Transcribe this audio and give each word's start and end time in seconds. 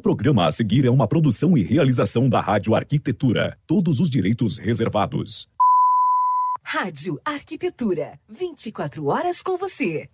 programa 0.00 0.46
a 0.46 0.52
seguir 0.52 0.84
é 0.84 0.90
uma 0.90 1.06
produção 1.06 1.56
e 1.56 1.62
realização 1.62 2.28
da 2.28 2.40
Rádio 2.40 2.74
Arquitetura. 2.74 3.56
Todos 3.66 4.00
os 4.00 4.10
direitos 4.10 4.58
reservados. 4.58 5.46
Rádio 6.64 7.20
Arquitetura. 7.24 8.18
24 8.28 9.06
horas 9.06 9.42
com 9.42 9.56
você. 9.56 10.08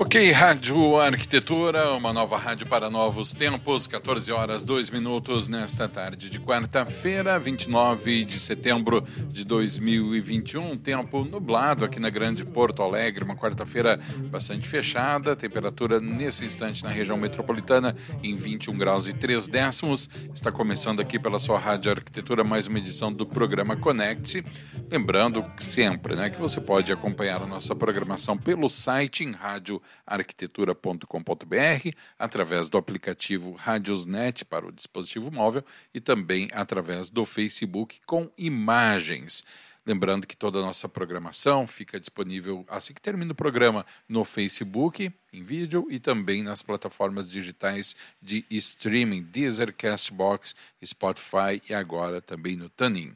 Ok, 0.00 0.30
Rádio 0.30 0.96
Arquitetura, 1.00 1.92
uma 1.92 2.12
nova 2.12 2.38
rádio 2.38 2.64
para 2.68 2.88
novos 2.88 3.34
tempos, 3.34 3.88
14 3.88 4.30
horas 4.30 4.62
2 4.62 4.90
minutos 4.90 5.48
nesta 5.48 5.88
tarde 5.88 6.30
de 6.30 6.38
quarta-feira, 6.38 7.36
29 7.36 8.24
de 8.24 8.38
setembro 8.38 9.04
de 9.28 9.44
2021. 9.44 10.78
Tempo 10.78 11.24
nublado 11.24 11.84
aqui 11.84 11.98
na 11.98 12.10
Grande 12.10 12.44
Porto 12.44 12.80
Alegre, 12.80 13.24
uma 13.24 13.34
quarta-feira 13.34 13.98
bastante 14.30 14.68
fechada, 14.68 15.34
temperatura 15.34 15.98
nesse 15.98 16.44
instante 16.44 16.84
na 16.84 16.90
região 16.90 17.16
metropolitana 17.16 17.96
em 18.22 18.36
21 18.36 18.78
graus 18.78 19.08
e 19.08 19.12
3 19.12 19.48
décimos. 19.48 20.08
Está 20.32 20.52
começando 20.52 21.00
aqui 21.00 21.18
pela 21.18 21.40
sua 21.40 21.58
Rádio 21.58 21.90
Arquitetura 21.90 22.44
mais 22.44 22.68
uma 22.68 22.78
edição 22.78 23.12
do 23.12 23.26
programa 23.26 23.76
Conecte. 23.76 24.44
Lembrando 24.88 25.44
sempre 25.58 26.14
né, 26.14 26.30
que 26.30 26.40
você 26.40 26.60
pode 26.60 26.92
acompanhar 26.92 27.42
a 27.42 27.46
nossa 27.46 27.74
programação 27.74 28.38
pelo 28.38 28.68
site 28.70 29.24
em 29.24 29.32
rádio 29.32 29.82
arquitetura.com.br, 30.06 31.96
através 32.18 32.68
do 32.68 32.78
aplicativo 32.78 33.52
Radiosnet 33.52 34.44
para 34.44 34.66
o 34.66 34.72
dispositivo 34.72 35.30
móvel 35.30 35.64
e 35.92 36.00
também 36.00 36.48
através 36.52 37.10
do 37.10 37.24
Facebook 37.24 38.00
com 38.06 38.30
imagens. 38.36 39.44
Lembrando 39.88 40.26
que 40.26 40.36
toda 40.36 40.58
a 40.58 40.62
nossa 40.62 40.86
programação 40.86 41.66
fica 41.66 41.98
disponível 41.98 42.62
assim 42.68 42.92
que 42.92 43.00
termina 43.00 43.32
o 43.32 43.34
programa 43.34 43.86
no 44.06 44.22
Facebook, 44.22 45.10
em 45.32 45.42
vídeo 45.42 45.86
e 45.88 45.98
também 45.98 46.42
nas 46.42 46.62
plataformas 46.62 47.30
digitais 47.30 47.96
de 48.20 48.44
streaming, 48.50 49.22
Deezer, 49.22 49.74
Castbox, 49.74 50.54
Spotify 50.84 51.62
e 51.66 51.72
agora 51.72 52.20
também 52.20 52.54
no 52.54 52.68
Tunin. 52.68 53.14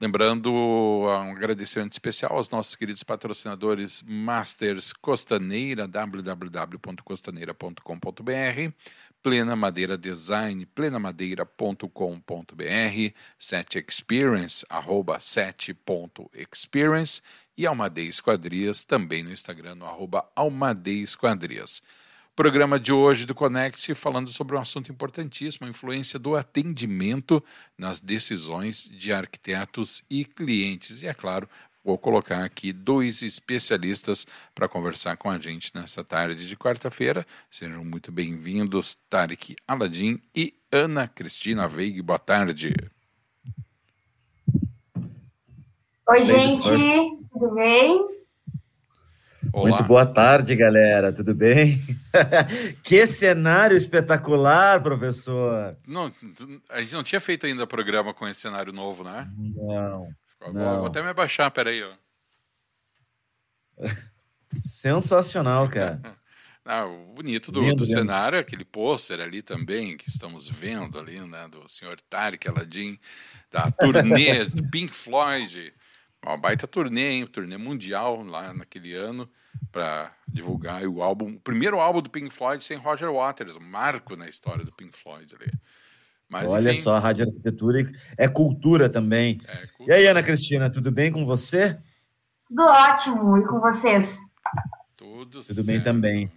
Lembrando 0.00 0.52
um 0.52 1.08
agradecimento 1.08 1.92
especial 1.92 2.34
aos 2.34 2.48
nossos 2.50 2.76
queridos 2.76 3.02
patrocinadores 3.02 4.00
Masters 4.06 4.92
Costaneira, 4.92 5.88
www.costaneira.com.br, 5.88 8.72
Plena 9.20 9.56
Madeira 9.56 9.98
Design, 9.98 10.64
plenamadeira.com.br, 10.66 13.12
Set 13.36 13.76
Experience, 13.76 14.64
arroba 14.70 15.18
set.experience 15.18 17.20
e 17.56 17.66
Almadeia 17.66 18.08
Esquadrias, 18.08 18.84
também 18.84 19.24
no 19.24 19.32
Instagram, 19.32 19.74
no 19.74 19.84
arroba 19.84 20.30
Almadeia 20.36 21.02
Esquadrias. 21.02 21.82
Programa 22.38 22.78
de 22.78 22.92
hoje 22.92 23.26
do 23.26 23.34
Conect 23.34 23.92
falando 23.96 24.30
sobre 24.30 24.54
um 24.54 24.60
assunto 24.60 24.92
importantíssimo, 24.92 25.66
a 25.66 25.70
influência 25.70 26.20
do 26.20 26.36
atendimento 26.36 27.42
nas 27.76 27.98
decisões 27.98 28.88
de 28.88 29.12
arquitetos 29.12 30.04
e 30.08 30.24
clientes. 30.24 31.02
E 31.02 31.08
é 31.08 31.12
claro, 31.12 31.48
vou 31.82 31.98
colocar 31.98 32.44
aqui 32.44 32.72
dois 32.72 33.22
especialistas 33.22 34.24
para 34.54 34.68
conversar 34.68 35.16
com 35.16 35.28
a 35.28 35.36
gente 35.36 35.72
nesta 35.74 36.04
tarde 36.04 36.46
de 36.46 36.56
quarta-feira. 36.56 37.26
Sejam 37.50 37.84
muito 37.84 38.12
bem-vindos, 38.12 38.94
Tarek 39.10 39.56
Aladim 39.66 40.22
e 40.32 40.54
Ana 40.70 41.08
Cristina 41.08 41.66
Veig. 41.66 42.00
Boa 42.02 42.20
tarde. 42.20 42.72
Oi, 46.08 46.24
gente, 46.24 46.70
tudo 47.32 47.52
bem? 47.56 48.17
Olá. 49.52 49.70
Muito 49.70 49.84
boa 49.84 50.04
tarde, 50.04 50.54
galera. 50.56 51.12
Tudo 51.12 51.34
bem? 51.34 51.80
que 52.82 53.06
cenário 53.06 53.76
espetacular, 53.76 54.82
professor. 54.82 55.76
Não, 55.86 56.12
a 56.68 56.80
gente 56.80 56.92
não 56.92 57.04
tinha 57.04 57.20
feito 57.20 57.46
ainda 57.46 57.66
programa 57.66 58.12
com 58.12 58.26
esse 58.26 58.40
cenário 58.40 58.72
novo, 58.72 59.04
né? 59.04 59.30
Não. 59.36 60.08
Vou, 60.40 60.52
não. 60.52 60.78
vou 60.78 60.86
até 60.86 61.02
me 61.02 61.08
abaixar, 61.08 61.50
peraí. 61.50 61.82
Ó. 61.82 61.92
Sensacional, 64.60 65.68
cara. 65.68 66.00
Ah, 66.70 66.84
o 66.84 67.14
bonito 67.14 67.50
do, 67.50 67.62
lindo, 67.62 67.76
do 67.76 67.86
cenário, 67.86 68.38
aquele 68.38 68.62
pôster 68.62 69.20
ali 69.20 69.40
também, 69.40 69.96
que 69.96 70.10
estamos 70.10 70.50
vendo 70.50 70.98
ali, 70.98 71.18
né, 71.18 71.48
do 71.48 71.66
senhor 71.66 71.98
Tarek 72.10 72.46
Aladdin, 72.46 73.00
da 73.50 73.70
turnê 73.70 74.44
do 74.44 74.68
Pink 74.68 74.92
Floyd, 74.92 75.72
uma 76.30 76.36
baita 76.36 76.66
turnê, 76.66 77.10
hein? 77.12 77.26
Turnê 77.26 77.56
mundial 77.56 78.22
lá 78.22 78.52
naquele 78.52 78.94
ano 78.94 79.28
para 79.72 80.12
divulgar 80.26 80.84
o 80.84 81.02
álbum, 81.02 81.34
o 81.34 81.40
primeiro 81.40 81.80
álbum 81.80 82.02
do 82.02 82.10
Pink 82.10 82.30
Floyd 82.30 82.64
sem 82.64 82.76
Roger 82.76 83.12
Waters, 83.12 83.56
um 83.56 83.60
marco 83.60 84.16
na 84.16 84.28
história 84.28 84.64
do 84.64 84.72
Pink 84.72 84.96
Floyd 84.96 85.34
ali. 85.34 85.52
Mas, 86.28 86.50
Olha 86.50 86.72
enfim, 86.72 86.82
só, 86.82 86.94
a 86.94 86.98
Rádio 86.98 87.26
Arquitetura 87.26 87.90
é 88.18 88.28
cultura 88.28 88.88
também. 88.88 89.38
É 89.46 89.66
cultura. 89.68 89.88
E 89.88 89.92
aí, 89.92 90.06
Ana 90.06 90.22
Cristina, 90.22 90.70
tudo 90.70 90.92
bem 90.92 91.10
com 91.10 91.24
você? 91.24 91.78
Tudo 92.46 92.62
ótimo, 92.62 93.38
e 93.38 93.46
com 93.46 93.60
vocês? 93.60 94.18
Tudo, 94.94 95.42
tudo 95.42 95.64
bem 95.64 95.82
também. 95.82 96.30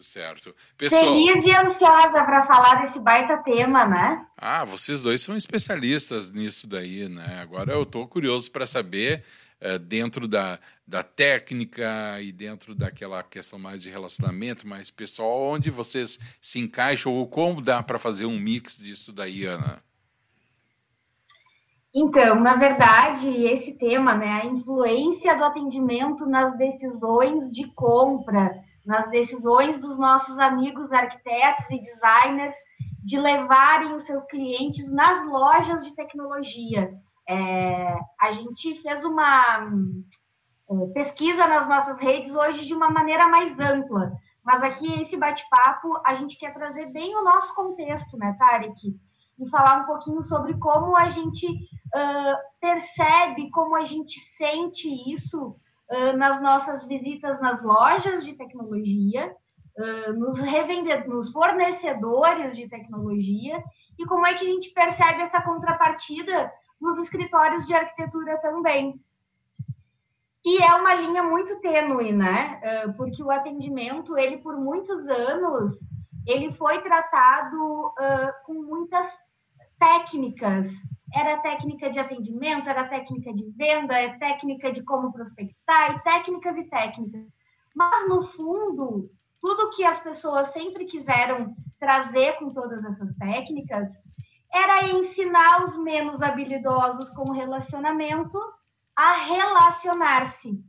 Tudo 0.00 0.06
certo. 0.06 0.54
Pessoal, 0.78 1.04
Feliz 1.04 1.44
e 1.44 1.54
ansiosa 1.54 2.24
para 2.24 2.46
falar 2.46 2.76
desse 2.76 2.98
baita 2.98 3.36
tema, 3.36 3.86
né? 3.86 4.26
Ah, 4.34 4.64
vocês 4.64 5.02
dois 5.02 5.20
são 5.20 5.36
especialistas 5.36 6.30
nisso 6.30 6.66
daí, 6.66 7.06
né? 7.06 7.38
Agora 7.42 7.74
eu 7.74 7.82
estou 7.82 8.08
curioso 8.08 8.50
para 8.50 8.66
saber, 8.66 9.22
é, 9.60 9.78
dentro 9.78 10.26
da, 10.26 10.58
da 10.86 11.02
técnica 11.02 12.18
e 12.18 12.32
dentro 12.32 12.74
daquela 12.74 13.22
questão 13.22 13.58
mais 13.58 13.82
de 13.82 13.90
relacionamento, 13.90 14.66
mais 14.66 14.90
pessoal, 14.90 15.38
onde 15.50 15.68
vocês 15.68 16.18
se 16.40 16.58
encaixam 16.58 17.12
ou 17.12 17.28
como 17.28 17.60
dá 17.60 17.82
para 17.82 17.98
fazer 17.98 18.24
um 18.24 18.40
mix 18.40 18.78
disso 18.78 19.12
daí, 19.12 19.44
Ana? 19.44 19.82
Então, 21.94 22.40
na 22.40 22.54
verdade, 22.54 23.28
esse 23.44 23.76
tema, 23.76 24.16
né, 24.16 24.40
a 24.44 24.46
influência 24.46 25.36
do 25.36 25.44
atendimento 25.44 26.24
nas 26.24 26.56
decisões 26.56 27.52
de 27.52 27.66
compra, 27.74 28.69
nas 28.90 29.08
decisões 29.08 29.78
dos 29.78 30.00
nossos 30.00 30.36
amigos 30.40 30.92
arquitetos 30.92 31.70
e 31.70 31.78
designers 31.78 32.56
de 33.04 33.20
levarem 33.20 33.94
os 33.94 34.02
seus 34.02 34.26
clientes 34.26 34.92
nas 34.92 35.24
lojas 35.28 35.84
de 35.84 35.94
tecnologia. 35.94 36.92
É, 37.28 37.96
a 38.20 38.32
gente 38.32 38.74
fez 38.82 39.04
uma 39.04 39.70
é, 40.68 40.86
pesquisa 40.92 41.46
nas 41.46 41.68
nossas 41.68 42.00
redes 42.00 42.34
hoje 42.34 42.66
de 42.66 42.74
uma 42.74 42.90
maneira 42.90 43.28
mais 43.28 43.56
ampla, 43.60 44.12
mas 44.44 44.60
aqui 44.64 45.00
esse 45.00 45.16
bate-papo 45.16 46.02
a 46.04 46.14
gente 46.14 46.36
quer 46.36 46.52
trazer 46.52 46.86
bem 46.86 47.14
o 47.14 47.22
nosso 47.22 47.54
contexto, 47.54 48.18
né, 48.18 48.34
Tarek? 48.40 48.98
E 49.38 49.48
falar 49.48 49.82
um 49.82 49.86
pouquinho 49.86 50.20
sobre 50.20 50.58
como 50.58 50.96
a 50.96 51.08
gente 51.08 51.46
uh, 51.46 52.36
percebe, 52.60 53.50
como 53.50 53.76
a 53.76 53.84
gente 53.84 54.18
sente 54.18 54.88
isso 55.08 55.56
nas 56.16 56.40
nossas 56.40 56.84
visitas 56.86 57.40
nas 57.40 57.62
lojas 57.62 58.24
de 58.24 58.34
tecnologia, 58.34 59.34
uh, 59.76 60.12
nos 60.12 60.38
nos 61.06 61.32
fornecedores 61.32 62.56
de 62.56 62.68
tecnologia, 62.68 63.62
e 63.98 64.06
como 64.06 64.26
é 64.26 64.34
que 64.34 64.44
a 64.44 64.48
gente 64.48 64.70
percebe 64.70 65.22
essa 65.22 65.42
contrapartida 65.42 66.52
nos 66.80 66.98
escritórios 67.00 67.66
de 67.66 67.74
arquitetura 67.74 68.40
também. 68.40 69.00
E 70.42 70.62
é 70.62 70.74
uma 70.74 70.94
linha 70.94 71.22
muito 71.22 71.60
tênue, 71.60 72.10
né? 72.10 72.58
Porque 72.96 73.22
o 73.22 73.30
atendimento, 73.30 74.16
ele 74.16 74.38
por 74.38 74.56
muitos 74.56 75.06
anos, 75.06 75.80
ele 76.26 76.50
foi 76.50 76.80
tratado 76.80 77.92
com 78.46 78.54
muitas 78.54 79.06
técnicas 79.78 80.66
era 81.14 81.38
técnica 81.38 81.90
de 81.90 81.98
atendimento, 81.98 82.68
era 82.68 82.88
técnica 82.88 83.32
de 83.32 83.50
venda, 83.50 83.98
é 83.98 84.16
técnica 84.18 84.70
de 84.70 84.82
como 84.82 85.12
prospectar, 85.12 85.96
e 85.96 86.00
técnicas 86.02 86.56
e 86.56 86.64
técnicas. 86.64 87.26
Mas, 87.74 88.08
no 88.08 88.22
fundo, 88.22 89.10
tudo 89.40 89.70
que 89.70 89.84
as 89.84 90.00
pessoas 90.00 90.52
sempre 90.52 90.84
quiseram 90.84 91.54
trazer 91.78 92.34
com 92.38 92.52
todas 92.52 92.84
essas 92.84 93.14
técnicas 93.14 93.88
era 94.52 94.90
ensinar 94.90 95.62
os 95.62 95.76
menos 95.76 96.22
habilidosos 96.22 97.10
com 97.10 97.32
relacionamento 97.32 98.38
a 98.94 99.12
relacionar-se. 99.24 100.62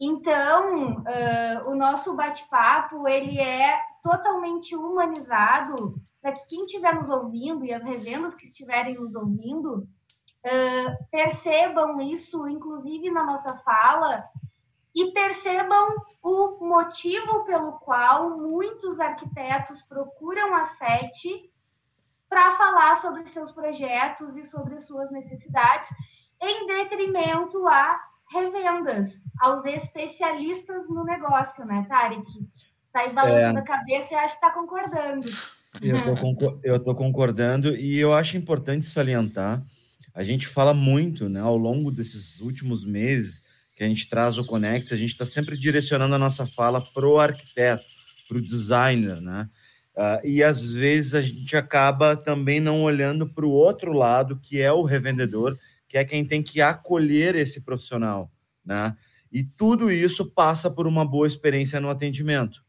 Então, 0.00 0.96
uh, 0.96 1.70
o 1.70 1.74
nosso 1.74 2.16
bate-papo 2.16 3.06
ele 3.08 3.38
é 3.38 3.80
totalmente 4.02 4.74
humanizado 4.74 6.00
para 6.26 6.34
que 6.34 6.48
quem 6.48 6.64
estiver 6.64 6.92
nos 6.92 7.08
ouvindo 7.08 7.64
e 7.64 7.72
as 7.72 7.84
revendas 7.84 8.34
que 8.34 8.44
estiverem 8.44 8.96
nos 8.96 9.14
ouvindo 9.14 9.88
uh, 10.44 11.06
percebam 11.08 12.00
isso, 12.00 12.48
inclusive 12.48 13.12
na 13.12 13.22
nossa 13.22 13.54
fala, 13.58 14.28
e 14.92 15.12
percebam 15.12 15.94
o 16.20 16.66
motivo 16.66 17.44
pelo 17.44 17.74
qual 17.74 18.36
muitos 18.36 18.98
arquitetos 18.98 19.82
procuram 19.82 20.52
a 20.56 20.64
SET 20.64 21.48
para 22.28 22.56
falar 22.56 22.96
sobre 22.96 23.24
seus 23.26 23.52
projetos 23.52 24.36
e 24.36 24.42
sobre 24.42 24.80
suas 24.80 25.12
necessidades 25.12 25.88
em 26.42 26.66
detrimento 26.66 27.68
a 27.68 28.00
revendas, 28.32 29.22
aos 29.38 29.64
especialistas 29.64 30.88
no 30.88 31.04
negócio, 31.04 31.64
né, 31.64 31.86
Tarek? 31.88 32.26
Tá 32.92 33.02
aí 33.02 33.12
balançando 33.12 33.60
é. 33.60 33.62
a 33.62 33.64
cabeça 33.64 34.12
e 34.12 34.16
acho 34.16 34.40
que 34.40 34.44
está 34.44 34.50
concordando. 34.50 35.24
Eu 36.62 36.76
estou 36.76 36.94
concordando 36.94 37.76
e 37.76 37.98
eu 37.98 38.12
acho 38.12 38.36
importante 38.36 38.86
salientar. 38.86 39.62
A 40.14 40.24
gente 40.24 40.46
fala 40.46 40.72
muito, 40.72 41.28
né, 41.28 41.40
ao 41.40 41.56
longo 41.56 41.90
desses 41.90 42.40
últimos 42.40 42.84
meses 42.84 43.42
que 43.76 43.84
a 43.84 43.88
gente 43.88 44.08
traz 44.08 44.38
o 44.38 44.44
Connect, 44.44 44.94
a 44.94 44.96
gente 44.96 45.12
está 45.12 45.26
sempre 45.26 45.56
direcionando 45.56 46.14
a 46.14 46.18
nossa 46.18 46.46
fala 46.46 46.80
para 46.80 47.06
o 47.06 47.20
arquiteto, 47.20 47.84
para 48.26 48.38
o 48.38 48.42
designer, 48.42 49.20
né? 49.20 49.48
Uh, 49.94 50.26
e 50.26 50.42
às 50.42 50.72
vezes 50.72 51.14
a 51.14 51.22
gente 51.22 51.56
acaba 51.56 52.16
também 52.16 52.60
não 52.60 52.82
olhando 52.82 53.26
para 53.26 53.46
o 53.46 53.50
outro 53.50 53.92
lado, 53.92 54.38
que 54.42 54.60
é 54.60 54.70
o 54.72 54.82
revendedor, 54.82 55.58
que 55.88 55.96
é 55.96 56.04
quem 56.04 56.24
tem 56.24 56.42
que 56.42 56.60
acolher 56.60 57.34
esse 57.34 57.62
profissional, 57.62 58.30
né? 58.64 58.94
E 59.32 59.44
tudo 59.44 59.90
isso 59.90 60.24
passa 60.24 60.70
por 60.70 60.86
uma 60.86 61.04
boa 61.04 61.26
experiência 61.26 61.80
no 61.80 61.90
atendimento. 61.90 62.62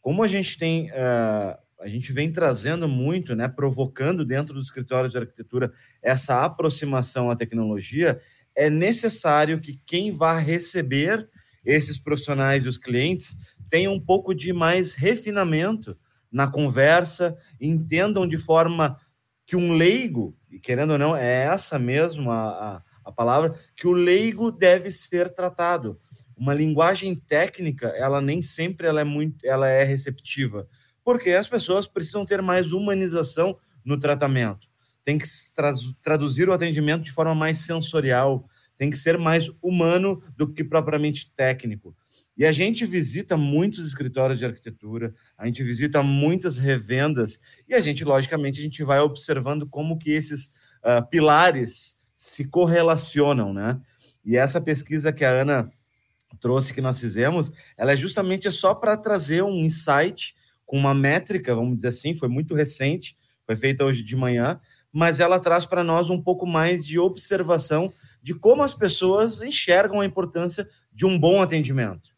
Como 0.00 0.22
a 0.22 0.28
gente 0.28 0.58
tem, 0.58 0.90
uh, 0.90 1.56
a 1.82 1.88
gente 1.88 2.12
vem 2.12 2.30
trazendo 2.30 2.88
muito, 2.88 3.34
né, 3.34 3.48
provocando 3.48 4.24
dentro 4.24 4.54
dos 4.54 4.66
escritórios 4.66 5.12
de 5.12 5.18
arquitetura 5.18 5.72
essa 6.00 6.44
aproximação 6.44 7.30
à 7.30 7.36
tecnologia, 7.36 8.20
é 8.54 8.70
necessário 8.70 9.60
que 9.60 9.80
quem 9.84 10.12
vá 10.12 10.38
receber 10.38 11.28
esses 11.64 11.98
profissionais 11.98 12.64
e 12.64 12.68
os 12.68 12.78
clientes 12.78 13.36
tenha 13.68 13.90
um 13.90 14.00
pouco 14.00 14.34
de 14.34 14.52
mais 14.52 14.94
refinamento 14.94 15.96
na 16.30 16.46
conversa, 16.46 17.36
entendam 17.60 18.26
de 18.26 18.38
forma 18.38 18.98
que 19.46 19.56
um 19.56 19.74
leigo, 19.74 20.36
e 20.50 20.58
querendo 20.58 20.92
ou 20.92 20.98
não, 20.98 21.16
é 21.16 21.44
essa 21.44 21.78
mesmo 21.78 22.30
a, 22.30 22.48
a, 22.48 22.82
a 23.04 23.12
palavra, 23.12 23.54
que 23.76 23.86
o 23.86 23.92
leigo 23.92 24.50
deve 24.50 24.90
ser 24.90 25.34
tratado. 25.34 26.00
Uma 26.36 26.54
linguagem 26.54 27.14
técnica, 27.14 27.88
ela 27.88 28.20
nem 28.20 28.40
sempre 28.40 28.86
ela 28.86 29.00
é 29.00 29.04
muito, 29.04 29.46
ela 29.46 29.68
é 29.68 29.84
receptiva, 29.84 30.66
porque 31.04 31.30
as 31.30 31.48
pessoas 31.48 31.86
precisam 31.86 32.24
ter 32.24 32.40
mais 32.42 32.72
humanização 32.72 33.56
no 33.84 33.98
tratamento. 33.98 34.68
Tem 35.04 35.18
que 35.18 35.26
tra 35.54 35.72
traduzir 36.00 36.48
o 36.48 36.52
atendimento 36.52 37.02
de 37.02 37.12
forma 37.12 37.34
mais 37.34 37.58
sensorial, 37.58 38.46
tem 38.76 38.90
que 38.90 38.96
ser 38.96 39.18
mais 39.18 39.50
humano 39.60 40.22
do 40.36 40.52
que 40.52 40.62
propriamente 40.62 41.32
técnico. 41.34 41.94
E 42.36 42.46
a 42.46 42.52
gente 42.52 42.86
visita 42.86 43.36
muitos 43.36 43.86
escritórios 43.86 44.38
de 44.38 44.44
arquitetura, 44.44 45.14
a 45.36 45.46
gente 45.46 45.62
visita 45.62 46.02
muitas 46.02 46.56
revendas 46.56 47.38
e 47.68 47.74
a 47.74 47.80
gente, 47.80 48.04
logicamente, 48.04 48.60
a 48.60 48.62
gente 48.62 48.82
vai 48.82 49.00
observando 49.00 49.68
como 49.68 49.98
que 49.98 50.10
esses 50.10 50.46
uh, 50.82 51.06
pilares 51.10 51.98
se 52.16 52.48
correlacionam, 52.48 53.52
né? 53.52 53.78
E 54.24 54.36
essa 54.36 54.60
pesquisa 54.60 55.12
que 55.12 55.24
a 55.24 55.42
Ana 55.42 55.70
trouxe, 56.40 56.72
que 56.72 56.80
nós 56.80 57.00
fizemos, 57.00 57.52
ela 57.76 57.92
é 57.92 57.96
justamente 57.96 58.50
só 58.50 58.74
para 58.74 58.96
trazer 58.96 59.42
um 59.42 59.56
insight 59.56 60.34
com 60.72 60.78
uma 60.78 60.94
métrica, 60.94 61.54
vamos 61.54 61.76
dizer 61.76 61.88
assim, 61.88 62.14
foi 62.14 62.30
muito 62.30 62.54
recente, 62.54 63.14
foi 63.44 63.54
feita 63.54 63.84
hoje 63.84 64.02
de 64.02 64.16
manhã, 64.16 64.58
mas 64.90 65.20
ela 65.20 65.38
traz 65.38 65.66
para 65.66 65.84
nós 65.84 66.08
um 66.08 66.18
pouco 66.18 66.46
mais 66.46 66.86
de 66.86 66.98
observação 66.98 67.92
de 68.22 68.34
como 68.34 68.62
as 68.62 68.72
pessoas 68.72 69.42
enxergam 69.42 70.00
a 70.00 70.06
importância 70.06 70.66
de 70.90 71.04
um 71.04 71.18
bom 71.18 71.42
atendimento. 71.42 72.16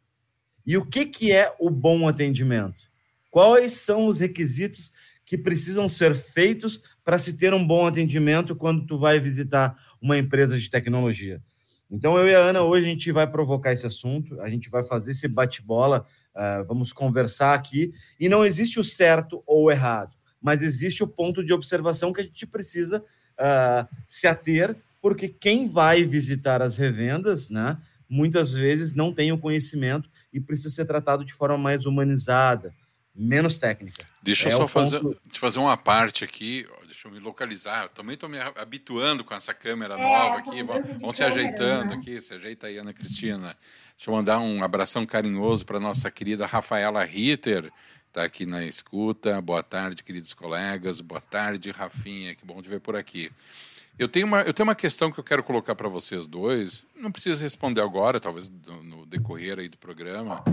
E 0.65 0.77
o 0.77 0.87
que, 0.87 1.05
que 1.05 1.33
é 1.33 1.53
o 1.59 1.69
bom 1.69 2.07
atendimento? 2.07 2.85
Quais 3.29 3.73
são 3.73 4.07
os 4.07 4.21
requisitos 4.21 4.93
que 5.27 5.37
precisam 5.37 5.89
ser 5.89 6.15
feitos 6.15 6.81
para 7.03 7.19
se 7.19 7.37
ter 7.37 7.53
um 7.53 7.67
bom 7.67 7.89
atendimento 7.89 8.55
quando 8.55 8.87
tu 8.87 8.97
vai 8.97 9.19
visitar 9.19 9.77
uma 10.01 10.17
empresa 10.17 10.57
de 10.57 10.71
tecnologia? 10.71 11.43
Então, 11.91 12.17
eu 12.17 12.29
e 12.29 12.35
a 12.37 12.39
Ana, 12.39 12.63
hoje 12.63 12.87
a 12.87 12.89
gente 12.89 13.11
vai 13.11 13.27
provocar 13.27 13.73
esse 13.73 13.85
assunto, 13.85 14.41
a 14.41 14.49
gente 14.49 14.71
vai 14.71 14.85
fazer 14.85 15.11
esse 15.11 15.27
bate-bola, 15.27 16.07
uh, 16.35 16.65
vamos 16.65 16.93
conversar 16.93 17.55
aqui, 17.55 17.93
e 18.19 18.29
não 18.29 18.45
existe 18.45 18.79
o 18.79 18.85
certo 18.85 19.43
ou 19.47 19.65
o 19.65 19.71
errado, 19.71 20.15
mas 20.41 20.63
existe 20.63 21.03
o 21.03 21.09
ponto 21.09 21.43
de 21.43 21.53
observação 21.53 22.13
que 22.13 22.21
a 22.21 22.25
gente 22.25 22.47
precisa 22.47 23.01
uh, 23.01 23.97
se 24.07 24.27
ater, 24.27 24.77
porque 25.01 25.29
quem 25.29 25.67
vai 25.67 26.05
visitar 26.05 26.63
as 26.63 26.77
revendas, 26.77 27.51
né, 27.51 27.79
muitas 28.09 28.53
vezes 28.53 28.95
não 28.95 29.13
tem 29.13 29.33
o 29.33 29.39
conhecimento 29.39 30.09
e 30.33 30.41
precisa 30.41 30.71
ser 30.71 30.85
tratado 30.85 31.25
de 31.25 31.33
forma 31.33 31.59
mais 31.59 31.85
humanizada, 31.87 32.75
menos 33.15 33.59
técnica. 33.59 34.05
Deixa 34.23 34.49
é 34.49 34.53
eu 34.53 34.57
só 34.57 34.69
fazer, 34.69 35.01
ponto... 35.01 35.21
fazer 35.39 35.59
uma 35.59 35.77
parte 35.77 36.25
aqui, 36.25 36.67
deixa 36.95 37.09
eu 37.09 37.13
me 37.13 37.19
localizar. 37.19 37.85
Eu 37.85 37.89
também 37.89 38.15
estou 38.15 38.29
me 38.29 38.39
habituando 38.39 39.25
com 39.25 39.35
essa 39.35 39.53
câmera 39.53 39.95
é, 39.95 40.03
nova 40.03 40.39
aqui. 40.39 40.63
Vamos 40.63 41.17
se 41.17 41.25
ajeitando 41.25 41.91
né? 41.91 41.97
aqui, 41.97 42.21
se 42.21 42.33
ajeita 42.35 42.69
aí, 42.69 42.79
Ana 42.79 42.93
Cristina. 42.93 43.57
Deixa 43.97 44.11
eu 44.11 44.15
mandar 44.15 44.39
um 44.39 44.63
abração 44.63 45.05
carinhoso 45.05 45.67
para 45.67 45.81
nossa 45.81 46.11
querida 46.11 46.47
Rafaela 46.47 47.03
Ritter, 47.05 47.71
está 48.07 48.23
aqui 48.23 48.47
na 48.47 48.65
escuta. 48.65 49.41
Boa 49.43 49.63
tarde, 49.63 50.05
queridos 50.05 50.33
colegas. 50.35 51.01
Boa 51.01 51.21
tarde, 51.21 51.73
Rafinha. 51.73 52.35
Que 52.35 52.47
bom 52.47 52.63
te 52.63 52.69
ver 52.69 52.81
por 52.81 52.95
aqui. 52.95 53.31
Eu 53.99 54.09
tenho 54.09 54.27
uma, 54.27 54.43
eu 54.43 54.55
tenho 54.55 54.69
uma 54.69 54.75
questão 54.75 55.11
que 55.11 55.19
eu 55.19 55.25
quero 55.25 55.43
colocar 55.43 55.75
para 55.75 55.89
vocês 55.89 56.27
dois. 56.29 56.87
Não 56.95 57.11
precisa 57.11 57.43
responder 57.43 57.81
agora, 57.81 58.21
talvez 58.21 58.49
no, 58.49 58.83
no 58.83 59.07
decorrer 59.07 59.59
aí 59.59 59.69
do 59.69 59.79
programa. 59.79 60.45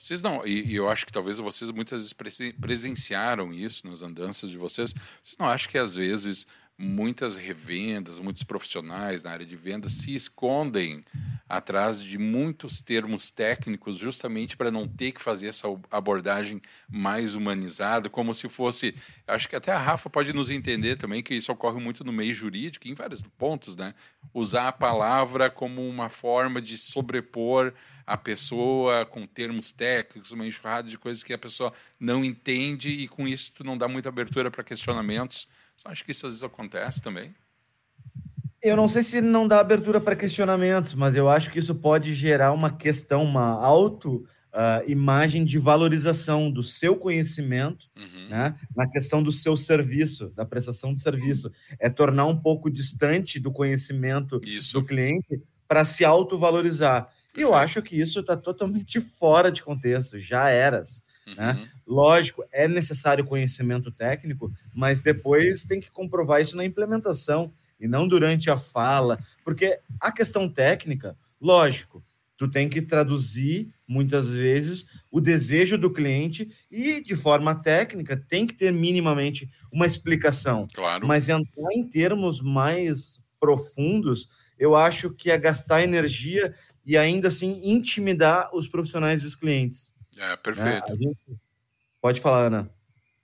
Vocês 0.00 0.22
não, 0.22 0.46
e, 0.46 0.72
e, 0.72 0.76
eu 0.76 0.88
acho 0.88 1.04
que 1.04 1.12
talvez 1.12 1.38
vocês 1.38 1.70
muitas 1.70 2.14
vezes 2.14 2.54
presenciaram 2.58 3.52
isso 3.52 3.86
nas 3.86 4.00
andanças 4.00 4.50
de 4.50 4.56
vocês. 4.56 4.94
Vocês 5.22 5.36
não 5.38 5.46
acham 5.46 5.70
que 5.70 5.76
às 5.76 5.94
vezes 5.94 6.46
muitas 6.78 7.36
revendas, 7.36 8.18
muitos 8.18 8.42
profissionais 8.42 9.22
na 9.22 9.30
área 9.30 9.44
de 9.44 9.54
vendas 9.54 9.92
se 9.92 10.14
escondem 10.14 11.04
atrás 11.46 12.02
de 12.02 12.16
muitos 12.16 12.80
termos 12.80 13.30
técnicos 13.30 13.98
justamente 13.98 14.56
para 14.56 14.70
não 14.70 14.88
ter 14.88 15.12
que 15.12 15.20
fazer 15.20 15.48
essa 15.48 15.68
abordagem 15.90 16.62
mais 16.88 17.34
humanizada, 17.34 18.08
como 18.08 18.32
se 18.32 18.48
fosse, 18.48 18.94
acho 19.26 19.46
que 19.46 19.56
até 19.56 19.70
a 19.70 19.78
Rafa 19.78 20.08
pode 20.08 20.32
nos 20.32 20.48
entender 20.48 20.96
também 20.96 21.22
que 21.22 21.34
isso 21.34 21.52
ocorre 21.52 21.78
muito 21.78 22.02
no 22.02 22.12
meio 22.12 22.34
jurídico 22.34 22.88
em 22.88 22.94
vários 22.94 23.22
pontos, 23.36 23.76
né? 23.76 23.92
Usar 24.32 24.68
a 24.68 24.72
palavra 24.72 25.50
como 25.50 25.86
uma 25.86 26.08
forma 26.08 26.62
de 26.62 26.78
sobrepor 26.78 27.74
a 28.06 28.16
pessoa 28.16 29.06
com 29.06 29.26
termos 29.26 29.72
técnicos, 29.72 30.30
uma 30.30 30.46
enxurrada 30.46 30.88
de 30.88 30.98
coisas 30.98 31.22
que 31.22 31.32
a 31.32 31.38
pessoa 31.38 31.72
não 31.98 32.24
entende 32.24 32.90
e 32.90 33.08
com 33.08 33.26
isso 33.26 33.52
tu 33.54 33.64
não 33.64 33.76
dá 33.76 33.86
muita 33.88 34.08
abertura 34.08 34.50
para 34.50 34.64
questionamentos 34.64 35.48
você 35.80 35.88
acha 35.88 36.04
que 36.04 36.10
isso 36.10 36.26
às 36.26 36.34
vezes 36.34 36.44
acontece 36.44 37.00
também? 37.00 37.34
Eu 38.62 38.76
não 38.76 38.86
sei 38.86 39.02
se 39.02 39.22
não 39.22 39.48
dá 39.48 39.60
abertura 39.60 39.98
para 39.98 40.14
questionamentos, 40.14 40.92
mas 40.92 41.16
eu 41.16 41.30
acho 41.30 41.50
que 41.50 41.58
isso 41.58 41.74
pode 41.74 42.12
gerar 42.12 42.52
uma 42.52 42.70
questão, 42.70 43.24
uma 43.24 43.52
auto 43.64 44.16
uh, 44.52 44.86
imagem 44.86 45.42
de 45.42 45.58
valorização 45.58 46.50
do 46.50 46.62
seu 46.62 46.94
conhecimento, 46.94 47.86
uhum. 47.96 48.28
né, 48.28 48.54
na 48.76 48.86
questão 48.86 49.22
do 49.22 49.32
seu 49.32 49.56
serviço, 49.56 50.28
da 50.36 50.44
prestação 50.44 50.92
de 50.92 51.00
serviço. 51.00 51.50
É 51.78 51.88
tornar 51.88 52.26
um 52.26 52.36
pouco 52.36 52.70
distante 52.70 53.40
do 53.40 53.50
conhecimento 53.50 54.38
isso. 54.44 54.74
do 54.74 54.84
cliente 54.84 55.40
para 55.66 55.82
se 55.82 56.04
autovalorizar. 56.04 57.10
E 57.36 57.42
eu 57.42 57.54
acho 57.54 57.82
que 57.82 58.00
isso 58.00 58.20
está 58.20 58.36
totalmente 58.36 59.00
fora 59.18 59.50
de 59.50 59.62
contexto, 59.62 60.18
já 60.18 60.48
eras. 60.48 61.04
Né? 61.26 61.52
Uhum. 61.52 61.60
Né? 61.60 61.68
Lógico, 61.86 62.44
é 62.52 62.66
necessário 62.66 63.24
conhecimento 63.24 63.90
técnico, 63.90 64.52
mas 64.74 65.02
depois 65.02 65.64
tem 65.64 65.80
que 65.80 65.90
comprovar 65.90 66.40
isso 66.40 66.56
na 66.56 66.64
implementação 66.64 67.52
e 67.80 67.88
não 67.88 68.06
durante 68.06 68.50
a 68.50 68.58
fala, 68.58 69.18
porque 69.44 69.80
a 69.98 70.12
questão 70.12 70.48
técnica, 70.48 71.16
lógico, 71.40 72.04
tu 72.36 72.48
tem 72.48 72.68
que 72.68 72.80
traduzir 72.80 73.68
muitas 73.86 74.28
vezes 74.28 75.02
o 75.10 75.20
desejo 75.20 75.76
do 75.76 75.92
cliente 75.92 76.48
e 76.70 77.02
de 77.02 77.16
forma 77.16 77.54
técnica 77.54 78.16
tem 78.16 78.46
que 78.46 78.54
ter 78.54 78.72
minimamente 78.72 79.50
uma 79.72 79.86
explicação. 79.86 80.68
Claro. 80.72 81.06
Mas 81.06 81.28
entrar 81.28 81.72
em 81.72 81.86
termos 81.86 82.40
mais 82.40 83.22
profundos, 83.38 84.28
eu 84.58 84.76
acho 84.76 85.10
que 85.10 85.30
é 85.30 85.38
gastar 85.38 85.82
energia 85.82 86.54
e 86.90 86.98
ainda 86.98 87.28
assim 87.28 87.60
intimidar 87.62 88.50
os 88.52 88.66
profissionais 88.66 89.22
dos 89.22 89.36
clientes. 89.36 89.94
É, 90.18 90.34
perfeito. 90.34 90.92
Né? 90.96 91.36
Pode 92.00 92.20
falar, 92.20 92.46
Ana. 92.46 92.70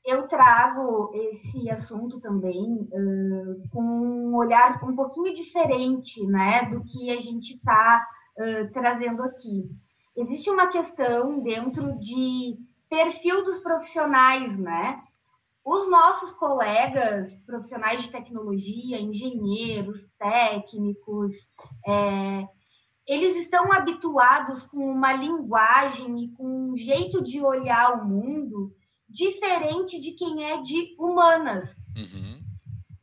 Eu 0.05 0.29
trago 0.29 1.11
esse 1.13 1.69
assunto 1.69 2.21
também 2.21 2.89
uh, 2.93 3.69
com 3.71 3.83
um 3.83 4.37
olhar 4.37 4.81
um 4.85 4.95
pouquinho 4.95 5.35
diferente 5.35 6.25
né, 6.29 6.67
do 6.71 6.85
que 6.85 7.11
a 7.11 7.17
gente 7.17 7.55
está 7.55 8.07
uh, 8.39 8.73
trazendo 8.73 9.25
aqui. 9.25 9.69
Existe 10.17 10.49
uma 10.49 10.69
questão 10.69 11.43
dentro 11.43 11.99
de 11.99 12.57
perfil 12.89 13.43
dos 13.43 13.59
profissionais, 13.59 14.57
né? 14.57 15.03
Os 15.65 15.91
nossos 15.91 16.31
colegas 16.39 17.35
profissionais 17.45 18.05
de 18.05 18.13
tecnologia, 18.13 19.01
engenheiros, 19.01 20.09
técnicos, 20.17 21.33
é, 21.85 22.47
eles 23.07 23.37
estão 23.39 23.73
habituados 23.73 24.65
com 24.65 24.79
uma 24.79 25.13
linguagem 25.13 26.25
e 26.25 26.29
com 26.33 26.71
um 26.71 26.77
jeito 26.77 27.23
de 27.23 27.41
olhar 27.41 27.95
o 27.95 28.05
mundo 28.05 28.75
diferente 29.09 30.01
de 30.01 30.13
quem 30.13 30.45
é 30.45 30.61
de 30.61 30.97
humanas. 30.99 31.87
Uhum. 31.97 32.43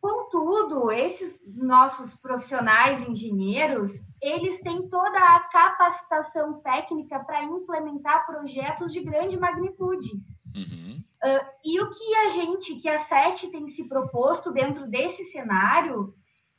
Contudo, 0.01 0.91
esses 0.91 1.47
nossos 1.55 2.19
profissionais 2.19 3.07
engenheiros, 3.07 3.89
eles 4.21 4.59
têm 4.61 4.89
toda 4.89 5.17
a 5.17 5.39
capacitação 5.39 6.59
técnica 6.59 7.19
para 7.23 7.43
implementar 7.43 8.25
projetos 8.25 8.91
de 8.91 9.01
grande 9.01 9.39
magnitude. 9.39 10.09
Uhum. 10.53 11.01
Uh, 11.23 11.45
e 11.63 11.81
o 11.81 11.89
que 11.89 12.15
a 12.15 12.29
gente, 12.29 12.75
que 12.75 12.89
a 12.89 12.99
SET 12.99 13.49
tem 13.49 13.65
se 13.67 13.87
proposto 13.87 14.51
dentro 14.51 14.85
desse 14.89 15.23
cenário, 15.23 16.13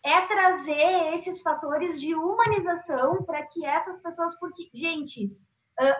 é 0.04 0.20
trazer 0.22 1.14
esses 1.14 1.40
fatores 1.40 1.98
de 1.98 2.14
humanização 2.14 3.22
para 3.24 3.42
que 3.42 3.64
essas 3.64 4.02
pessoas, 4.02 4.38
porque, 4.38 4.68
gente, 4.74 5.34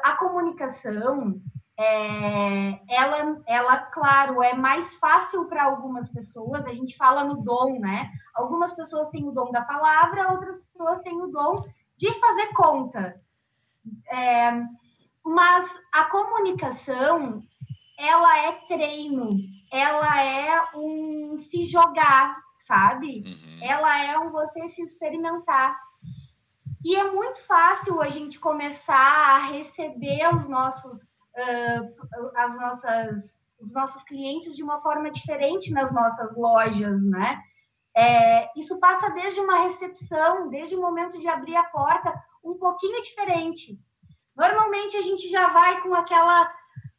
a 0.03 0.17
comunicação, 0.17 1.41
é, 1.77 2.81
ela, 2.89 3.43
ela, 3.47 3.79
claro, 3.79 4.43
é 4.43 4.55
mais 4.55 4.95
fácil 4.97 5.47
para 5.47 5.65
algumas 5.65 6.13
pessoas, 6.13 6.67
a 6.67 6.75
gente 6.75 6.97
fala 6.97 7.25
no 7.25 7.43
dom, 7.43 7.81
né? 7.81 8.11
Algumas 8.35 8.75
pessoas 8.75 9.09
têm 9.09 9.27
o 9.27 9.33
dom 9.33 9.51
da 9.51 9.63
palavra, 9.63 10.31
outras 10.33 10.61
pessoas 10.61 10.99
têm 10.99 11.21
o 11.21 11.29
dom 11.29 11.63
de 11.97 12.13
fazer 12.13 12.53
conta. 12.53 13.21
É, 14.11 14.51
mas 15.25 15.83
a 15.93 16.05
comunicação, 16.05 17.43
ela 17.99 18.39
é 18.47 18.53
treino, 18.69 19.31
ela 19.73 20.23
é 20.23 20.63
um 20.77 21.37
se 21.39 21.65
jogar, 21.65 22.44
sabe? 22.67 23.23
Uhum. 23.25 23.61
Ela 23.63 24.05
é 24.05 24.19
um 24.19 24.31
você 24.31 24.67
se 24.69 24.83
experimentar. 24.83 25.79
E 26.85 26.97
é 26.97 27.11
muito 27.11 27.41
fácil 27.47 28.01
a 28.01 28.09
gente 28.09 28.39
começar 28.39 29.37
a 29.37 29.39
receber 29.39 30.35
os 30.35 30.49
nossos 30.49 31.05
uh, 31.35 32.31
as 32.37 32.57
nossas, 32.57 33.43
os 33.59 33.75
nossos 33.75 34.03
clientes 34.03 34.55
de 34.57 34.63
uma 34.63 34.81
forma 34.81 35.11
diferente 35.11 35.73
nas 35.73 35.93
nossas 35.93 36.37
lojas, 36.37 37.03
né? 37.03 37.41
É, 37.97 38.51
isso 38.59 38.81
passa 38.81 39.11
desde 39.11 39.41
uma 39.41 39.59
recepção, 39.59 40.49
desde 40.49 40.75
o 40.75 40.81
momento 40.81 41.19
de 41.19 41.29
abrir 41.29 41.57
a 41.57 41.65
porta, 41.65 42.13
um 42.43 42.55
pouquinho 42.55 43.01
diferente. 43.03 43.79
Normalmente 44.37 44.97
a 44.97 45.03
gente 45.03 45.31
já 45.31 45.49
vai 45.51 45.81
com 45.81 45.95
aquela 45.95 46.53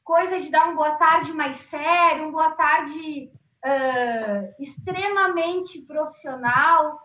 coisa 0.03 0.39
de 0.39 0.49
dar 0.49 0.69
um 0.69 0.75
boa 0.75 0.95
tarde 0.95 1.33
mais 1.33 1.57
sério, 1.57 2.27
um 2.27 2.31
boa 2.31 2.51
tarde 2.51 3.29
uh, 3.65 4.55
extremamente 4.59 5.81
profissional. 5.81 7.01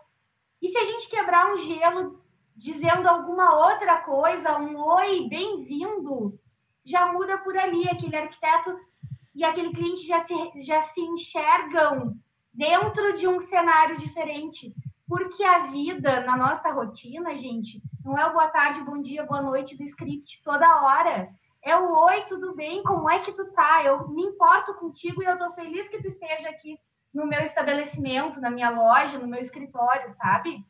E 0.61 0.69
se 0.69 0.77
a 0.77 0.85
gente 0.85 1.09
quebrar 1.09 1.51
um 1.51 1.57
gelo 1.57 2.21
dizendo 2.55 3.07
alguma 3.07 3.67
outra 3.67 3.97
coisa, 3.97 4.59
um 4.59 4.79
oi, 4.79 5.27
bem-vindo, 5.27 6.39
já 6.85 7.11
muda 7.11 7.39
por 7.39 7.57
ali. 7.57 7.89
Aquele 7.89 8.15
arquiteto 8.15 8.77
e 9.33 9.43
aquele 9.43 9.71
cliente 9.73 10.05
já 10.05 10.23
se, 10.23 10.35
já 10.63 10.81
se 10.81 11.01
enxergam 11.01 12.15
dentro 12.53 13.17
de 13.17 13.27
um 13.27 13.39
cenário 13.39 13.97
diferente. 13.97 14.73
Porque 15.07 15.43
a 15.43 15.63
vida, 15.65 16.21
na 16.21 16.37
nossa 16.37 16.71
rotina, 16.71 17.35
gente, 17.35 17.81
não 18.05 18.17
é 18.17 18.25
o 18.27 18.33
boa 18.33 18.47
tarde, 18.47 18.83
bom 18.83 19.01
dia, 19.01 19.25
boa 19.25 19.41
noite 19.41 19.75
do 19.75 19.83
script 19.83 20.41
toda 20.43 20.83
hora. 20.83 21.29
É 21.63 21.75
o 21.75 21.93
oi, 22.05 22.21
tudo 22.27 22.55
bem? 22.55 22.81
Como 22.83 23.09
é 23.09 23.19
que 23.19 23.31
tu 23.31 23.51
tá? 23.53 23.83
Eu 23.85 24.07
me 24.09 24.23
importo 24.23 24.73
contigo 24.75 25.21
e 25.21 25.25
eu 25.25 25.37
tô 25.37 25.53
feliz 25.53 25.87
que 25.89 26.01
tu 26.01 26.07
esteja 26.07 26.49
aqui 26.49 26.77
no 27.13 27.27
meu 27.27 27.41
estabelecimento, 27.41 28.41
na 28.41 28.49
minha 28.49 28.69
loja, 28.69 29.19
no 29.19 29.27
meu 29.27 29.39
escritório, 29.39 30.09
sabe? 30.15 30.65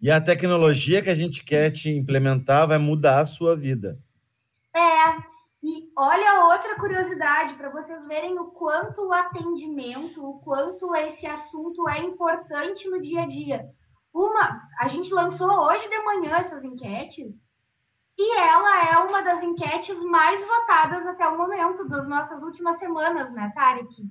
E 0.00 0.10
a 0.10 0.20
tecnologia 0.20 1.00
que 1.00 1.08
a 1.08 1.14
gente 1.14 1.44
quer 1.44 1.70
te 1.70 1.90
implementar 1.90 2.68
vai 2.68 2.76
mudar 2.76 3.20
a 3.20 3.26
sua 3.26 3.56
vida. 3.56 3.98
É, 4.74 5.16
e 5.62 5.90
olha 5.96 6.44
outra 6.44 6.76
curiosidade 6.76 7.54
para 7.54 7.70
vocês 7.70 8.06
verem 8.06 8.38
o 8.38 8.46
quanto 8.46 9.06
o 9.06 9.12
atendimento, 9.12 10.22
o 10.22 10.40
quanto 10.40 10.94
esse 10.94 11.26
assunto 11.26 11.88
é 11.88 12.00
importante 12.00 12.86
no 12.90 13.00
dia 13.00 13.22
a 13.22 13.26
dia. 13.26 13.70
Uma, 14.12 14.60
a 14.78 14.88
gente 14.88 15.12
lançou 15.14 15.48
hoje 15.48 15.88
de 15.88 15.98
manhã 16.00 16.36
essas 16.36 16.64
enquetes 16.64 17.43
e 18.16 18.38
ela 18.38 18.90
é 18.90 18.98
uma 18.98 19.22
das 19.22 19.42
enquetes 19.42 20.02
mais 20.04 20.44
votadas 20.44 21.06
até 21.06 21.26
o 21.26 21.36
momento 21.36 21.88
das 21.88 22.06
nossas 22.06 22.42
últimas 22.42 22.78
semanas, 22.78 23.32
né, 23.32 23.50
Tarek? 23.54 23.94
Sim. 23.94 24.10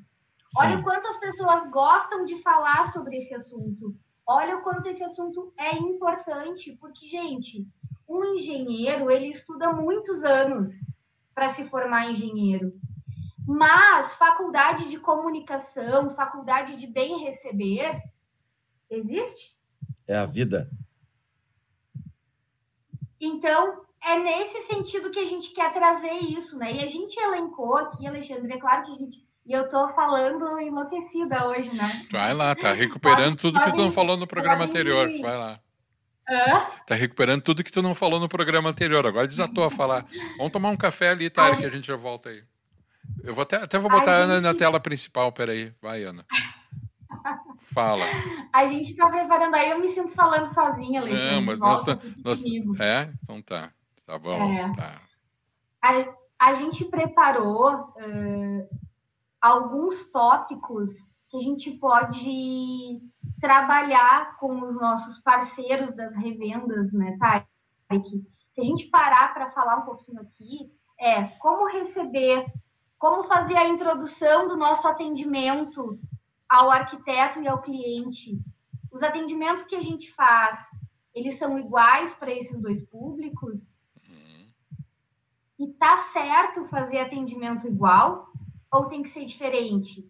Olha 0.57 0.77
o 0.77 0.83
quanto 0.83 1.07
as 1.07 1.17
pessoas 1.17 1.69
gostam 1.69 2.25
de 2.25 2.41
falar 2.41 2.91
sobre 2.91 3.17
esse 3.17 3.33
assunto. 3.33 3.95
Olha 4.25 4.57
o 4.57 4.61
quanto 4.61 4.87
esse 4.87 5.03
assunto 5.03 5.53
é 5.57 5.75
importante, 5.77 6.77
porque 6.79 7.05
gente, 7.05 7.67
um 8.07 8.23
engenheiro 8.35 9.09
ele 9.09 9.29
estuda 9.29 9.71
muitos 9.71 10.23
anos 10.23 10.71
para 11.33 11.53
se 11.53 11.65
formar 11.65 12.11
engenheiro. 12.11 12.73
Mas 13.45 14.13
faculdade 14.13 14.89
de 14.89 14.99
comunicação, 14.99 16.09
faculdade 16.15 16.75
de 16.75 16.87
bem 16.87 17.19
receber, 17.23 18.01
existe? 18.89 19.61
É 20.07 20.15
a 20.15 20.25
vida. 20.25 20.69
Então, 23.19 23.85
é 24.05 24.19
nesse 24.19 24.61
sentido 24.63 25.11
que 25.11 25.19
a 25.19 25.25
gente 25.25 25.53
quer 25.53 25.71
trazer 25.71 26.13
isso, 26.13 26.57
né? 26.57 26.73
E 26.73 26.83
a 26.83 26.87
gente 26.87 27.17
elencou 27.19 27.77
aqui, 27.77 28.05
Alexandre, 28.05 28.53
é 28.53 28.59
claro 28.59 28.83
que 28.83 28.91
a 28.91 28.95
gente. 28.95 29.25
E 29.45 29.51
eu 29.51 29.67
tô 29.67 29.89
falando 29.89 30.59
enlouquecida 30.59 31.47
hoje, 31.49 31.73
né? 31.75 32.05
Vai 32.11 32.33
lá, 32.33 32.55
tá 32.55 32.71
recuperando 32.71 33.37
tudo 33.37 33.59
que 33.59 33.71
tu 33.71 33.77
não 33.77 33.91
falou 33.91 34.15
no 34.15 34.25
programa 34.25 34.63
anterior. 34.65 35.07
Vai 35.21 35.37
lá. 35.37 35.59
Hã? 36.29 36.65
Tá 36.87 36.95
recuperando 36.95 37.41
tudo 37.41 37.63
que 37.63 37.71
tu 37.71 37.81
não 37.81 37.93
falou 37.93 38.19
no 38.19 38.29
programa 38.29 38.69
anterior. 38.69 39.05
Agora 39.05 39.27
desatou 39.27 39.65
a 39.65 39.69
falar. 39.69 40.05
Vamos 40.37 40.53
tomar 40.53 40.69
um 40.69 40.77
café 40.77 41.09
ali, 41.09 41.29
tá? 41.29 41.53
Que 41.55 41.65
a 41.65 41.69
gente 41.69 41.87
já 41.87 41.97
volta 41.97 42.29
aí. 42.29 42.41
Eu 43.23 43.33
vou 43.33 43.43
até, 43.43 43.57
até 43.57 43.77
vou 43.77 43.91
botar 43.91 44.11
a, 44.11 44.15
a 44.15 44.19
Ana 44.19 44.35
gente... 44.35 44.43
na 44.43 44.53
tela 44.53 44.79
principal, 44.79 45.31
peraí. 45.33 45.73
Vai, 45.81 46.03
Ana. 46.03 46.25
Fala. 47.59 48.05
A 48.53 48.67
gente 48.67 48.95
tá 48.95 49.09
preparando 49.09 49.55
aí, 49.55 49.71
eu 49.71 49.79
me 49.79 49.89
sinto 49.89 50.13
falando 50.13 50.53
sozinha, 50.53 51.01
Alexandre. 51.01 51.35
Não, 51.35 51.41
mas 51.41 51.59
nós, 51.59 51.83
tá, 51.83 51.99
nós 52.23 52.41
É? 52.79 53.09
Então 53.23 53.41
tá. 53.41 53.71
Tá 54.05 54.19
bom. 54.19 54.33
É. 54.33 54.75
Tá. 54.75 55.01
A, 55.81 56.49
a 56.49 56.53
gente 56.53 56.85
preparou 56.85 57.73
uh, 57.73 58.79
alguns 59.41 60.11
tópicos 60.11 60.89
que 61.29 61.37
a 61.37 61.41
gente 61.41 61.71
pode 61.71 63.01
trabalhar 63.41 64.37
com 64.37 64.61
os 64.61 64.79
nossos 64.79 65.17
parceiros 65.23 65.93
das 65.93 66.15
revendas, 66.15 66.93
né, 66.93 67.17
Tarek? 67.17 68.23
Se 68.51 68.61
a 68.61 68.63
gente 68.63 68.87
parar 68.87 69.33
para 69.33 69.51
falar 69.51 69.77
um 69.77 69.85
pouquinho 69.85 70.21
aqui, 70.21 70.71
é 70.99 71.23
como 71.39 71.67
receber, 71.67 72.45
como 72.99 73.23
fazer 73.23 73.57
a 73.57 73.67
introdução 73.67 74.47
do 74.47 74.55
nosso 74.55 74.87
atendimento 74.87 75.99
ao 76.47 76.69
arquiteto 76.69 77.41
e 77.41 77.47
ao 77.47 77.61
cliente. 77.61 78.39
Os 78.91 79.01
atendimentos 79.01 79.63
que 79.63 79.75
a 79.75 79.81
gente 79.81 80.13
faz, 80.13 80.69
eles 81.15 81.35
são 81.37 81.57
iguais 81.57 82.13
para 82.13 82.31
esses 82.31 82.61
dois 82.61 82.87
públicos? 82.87 83.72
E 85.63 85.67
tá 85.75 85.95
certo 86.11 86.65
fazer 86.65 86.99
atendimento 86.99 87.65
igual 87.65 88.27
ou 88.69 88.89
tem 88.89 89.01
que 89.01 89.07
ser 89.07 89.23
diferente? 89.23 90.01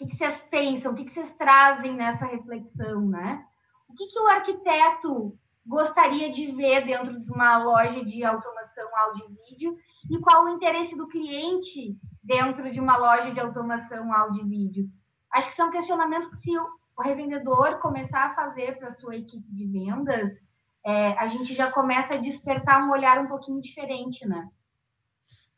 O 0.00 0.06
que, 0.06 0.16
vocês 0.16 0.40
pensam? 0.48 0.92
O 0.92 0.94
que, 0.94 1.04
que 1.04 1.10
vocês 1.10 1.34
trazem 1.34 1.94
nessa 1.94 2.26
reflexão, 2.26 3.04
né? 3.08 3.44
O 3.88 3.94
que, 3.94 4.06
que 4.06 4.20
o 4.20 4.28
arquiteto 4.28 5.36
gostaria 5.66 6.30
de 6.30 6.46
ver 6.52 6.84
dentro 6.84 7.18
de 7.20 7.28
uma 7.32 7.58
loja 7.58 8.04
de 8.04 8.22
automação 8.22 8.88
áudio 8.96 9.26
e 9.28 9.50
vídeo 9.50 9.76
e 10.08 10.20
qual 10.20 10.44
o 10.44 10.48
interesse 10.50 10.96
do 10.96 11.08
cliente 11.08 11.98
dentro 12.22 12.70
de 12.70 12.78
uma 12.78 12.96
loja 12.96 13.32
de 13.32 13.40
automação 13.40 14.12
áudio 14.12 14.46
e 14.46 14.48
vídeo? 14.48 14.88
Acho 15.32 15.48
que 15.48 15.54
são 15.54 15.72
questionamentos 15.72 16.28
que 16.28 16.36
se 16.36 16.56
o 16.56 17.02
revendedor 17.02 17.80
começar 17.80 18.26
a 18.26 18.34
fazer 18.36 18.78
para 18.78 18.88
a 18.88 18.94
sua 18.94 19.16
equipe 19.16 19.52
de 19.52 19.66
vendas, 19.66 20.44
é, 20.86 21.18
a 21.18 21.26
gente 21.26 21.52
já 21.52 21.72
começa 21.72 22.14
a 22.14 22.18
despertar 22.18 22.86
um 22.86 22.92
olhar 22.92 23.18
um 23.18 23.26
pouquinho 23.26 23.60
diferente, 23.60 24.24
né? 24.28 24.48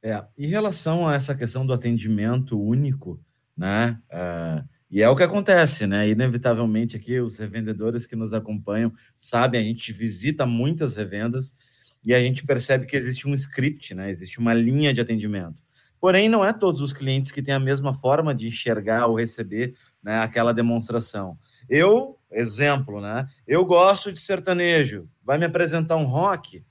É, 0.02 0.24
em 0.38 0.46
relação 0.46 1.08
a 1.08 1.14
essa 1.14 1.34
questão 1.34 1.66
do 1.66 1.72
atendimento 1.72 2.60
único, 2.60 3.20
né? 3.56 3.98
Uh, 4.10 4.68
e 4.90 5.02
é 5.02 5.08
o 5.08 5.16
que 5.16 5.22
acontece, 5.22 5.86
né? 5.86 6.08
Inevitavelmente 6.08 6.96
aqui 6.96 7.18
os 7.18 7.38
revendedores 7.38 8.06
que 8.06 8.14
nos 8.14 8.32
acompanham 8.32 8.92
sabem, 9.18 9.60
a 9.60 9.64
gente 9.64 9.92
visita 9.92 10.46
muitas 10.46 10.94
revendas 10.94 11.54
e 12.04 12.14
a 12.14 12.20
gente 12.20 12.46
percebe 12.46 12.86
que 12.86 12.96
existe 12.96 13.26
um 13.26 13.34
script, 13.34 13.94
né? 13.94 14.10
Existe 14.10 14.38
uma 14.38 14.54
linha 14.54 14.94
de 14.94 15.00
atendimento. 15.00 15.62
Porém, 16.00 16.28
não 16.28 16.44
é 16.44 16.52
todos 16.52 16.80
os 16.80 16.92
clientes 16.92 17.32
que 17.32 17.42
têm 17.42 17.54
a 17.54 17.58
mesma 17.58 17.92
forma 17.92 18.34
de 18.34 18.46
enxergar 18.46 19.06
ou 19.06 19.16
receber 19.16 19.74
né, 20.02 20.20
aquela 20.20 20.54
demonstração. 20.54 21.36
Eu, 21.68 22.16
exemplo, 22.30 23.00
né? 23.00 23.26
Eu 23.46 23.64
gosto 23.64 24.12
de 24.12 24.20
sertanejo. 24.20 25.08
Vai 25.24 25.36
me 25.36 25.46
apresentar 25.46 25.96
um 25.96 26.04
rock? 26.04 26.64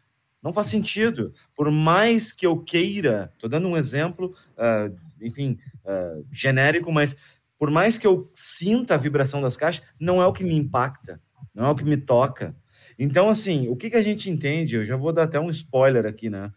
Não 0.46 0.54
faz 0.54 0.68
sentido. 0.68 1.34
Por 1.56 1.72
mais 1.72 2.32
que 2.32 2.46
eu 2.46 2.56
queira, 2.56 3.32
estou 3.34 3.50
dando 3.50 3.68
um 3.68 3.76
exemplo, 3.76 4.32
uh, 4.52 4.96
enfim, 5.20 5.58
uh, 5.84 6.24
genérico, 6.32 6.92
mas 6.92 7.18
por 7.58 7.72
mais 7.72 7.98
que 7.98 8.06
eu 8.06 8.30
sinta 8.32 8.94
a 8.94 8.98
vibração 8.98 9.42
das 9.42 9.58
caixas, 9.58 9.84
não 10.00 10.22
é 10.22 10.28
o 10.28 10.32
que 10.32 10.44
me 10.44 10.54
impacta, 10.54 11.20
não 11.52 11.66
é 11.66 11.70
o 11.72 11.76
que 11.76 11.84
me 11.84 11.98
toca. 11.98 12.56
Então, 13.00 13.28
assim, 13.28 13.68
o 13.70 13.76
que, 13.76 13.90
que 13.90 13.96
a 13.96 14.04
gente 14.04 14.30
entende? 14.30 14.76
Eu 14.76 14.86
já 14.86 14.96
vou 14.96 15.12
dar 15.12 15.24
até 15.24 15.40
um 15.40 15.50
spoiler 15.50 16.06
aqui, 16.06 16.30
né? 16.30 16.52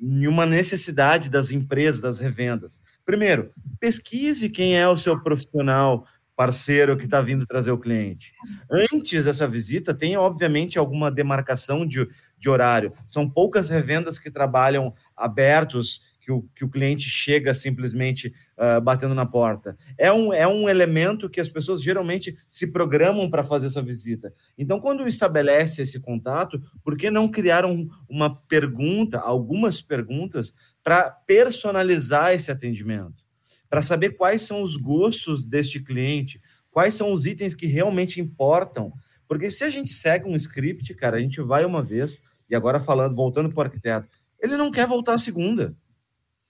Em 0.00 0.26
uma 0.26 0.46
necessidade 0.46 1.28
das 1.28 1.50
empresas, 1.50 2.00
das 2.00 2.18
revendas. 2.18 2.80
Primeiro, 3.04 3.52
pesquise 3.78 4.48
quem 4.48 4.78
é 4.78 4.88
o 4.88 4.96
seu 4.96 5.22
profissional 5.22 6.06
parceiro 6.36 6.96
que 6.96 7.04
está 7.04 7.20
vindo 7.20 7.46
trazer 7.46 7.70
o 7.70 7.78
cliente. 7.78 8.32
Antes 8.70 9.24
dessa 9.24 9.46
visita, 9.46 9.94
tem 9.94 10.16
obviamente 10.16 10.78
alguma 10.78 11.10
demarcação 11.10 11.86
de, 11.86 12.08
de 12.44 12.50
horário. 12.50 12.92
São 13.06 13.28
poucas 13.28 13.70
revendas 13.70 14.18
que 14.18 14.30
trabalham 14.30 14.92
abertos, 15.16 16.02
que 16.20 16.30
o, 16.30 16.42
que 16.54 16.62
o 16.62 16.68
cliente 16.68 17.08
chega 17.08 17.54
simplesmente 17.54 18.34
uh, 18.58 18.82
batendo 18.82 19.14
na 19.14 19.24
porta. 19.24 19.78
É 19.96 20.12
um, 20.12 20.30
é 20.30 20.46
um 20.46 20.68
elemento 20.68 21.30
que 21.30 21.40
as 21.40 21.48
pessoas 21.48 21.82
geralmente 21.82 22.36
se 22.46 22.70
programam 22.70 23.30
para 23.30 23.42
fazer 23.42 23.68
essa 23.68 23.80
visita. 23.80 24.30
Então, 24.58 24.78
quando 24.78 25.08
estabelece 25.08 25.80
esse 25.80 26.00
contato, 26.00 26.60
por 26.82 26.98
que 26.98 27.10
não 27.10 27.30
criar 27.30 27.64
um, 27.64 27.88
uma 28.06 28.36
pergunta, 28.42 29.18
algumas 29.18 29.80
perguntas, 29.80 30.52
para 30.82 31.10
personalizar 31.10 32.34
esse 32.34 32.50
atendimento? 32.50 33.24
Para 33.70 33.80
saber 33.80 34.10
quais 34.10 34.42
são 34.42 34.62
os 34.62 34.76
gostos 34.76 35.46
deste 35.46 35.80
cliente, 35.82 36.40
quais 36.70 36.94
são 36.94 37.10
os 37.10 37.24
itens 37.24 37.54
que 37.54 37.66
realmente 37.66 38.20
importam. 38.20 38.92
Porque 39.26 39.50
se 39.50 39.64
a 39.64 39.70
gente 39.70 39.90
segue 39.90 40.26
um 40.26 40.36
script, 40.36 40.92
cara, 40.94 41.16
a 41.16 41.20
gente 41.20 41.40
vai 41.40 41.64
uma 41.64 41.82
vez, 41.82 42.18
e 42.54 42.56
agora 42.56 42.78
falando, 42.78 43.16
voltando 43.16 43.50
para 43.50 43.58
o 43.58 43.64
arquiteto, 43.64 44.08
ele 44.38 44.56
não 44.56 44.70
quer 44.70 44.86
voltar 44.86 45.14
a 45.14 45.18
segunda. 45.18 45.74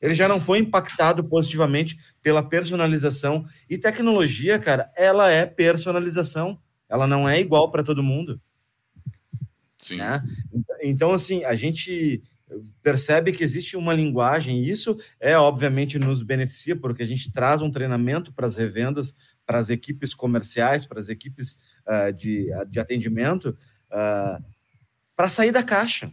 Ele 0.02 0.14
já 0.14 0.28
não 0.28 0.38
foi 0.38 0.58
impactado 0.58 1.24
positivamente 1.24 1.96
pela 2.20 2.46
personalização. 2.46 3.46
E 3.70 3.78
tecnologia, 3.78 4.58
cara, 4.58 4.86
ela 4.98 5.30
é 5.30 5.46
personalização. 5.46 6.60
Ela 6.90 7.06
não 7.06 7.26
é 7.26 7.40
igual 7.40 7.70
para 7.70 7.82
todo 7.82 8.02
mundo. 8.02 8.38
Sim. 9.78 9.96
Né? 9.96 10.22
Então, 10.82 11.14
assim, 11.14 11.42
a 11.44 11.54
gente 11.54 12.22
percebe 12.82 13.32
que 13.32 13.42
existe 13.42 13.78
uma 13.78 13.94
linguagem, 13.94 14.62
e 14.62 14.70
isso 14.70 14.98
é, 15.18 15.38
obviamente, 15.38 15.98
nos 15.98 16.22
beneficia, 16.22 16.76
porque 16.76 17.02
a 17.02 17.06
gente 17.06 17.32
traz 17.32 17.62
um 17.62 17.70
treinamento 17.70 18.30
para 18.30 18.46
as 18.46 18.56
revendas, 18.56 19.16
para 19.46 19.58
as 19.58 19.70
equipes 19.70 20.12
comerciais, 20.12 20.84
para 20.84 21.00
as 21.00 21.08
equipes 21.08 21.58
uh, 21.88 22.12
de, 22.12 22.50
de 22.68 22.78
atendimento, 22.78 23.56
uh, 23.90 24.53
para 25.16 25.28
sair 25.28 25.52
da 25.52 25.62
caixa, 25.62 26.12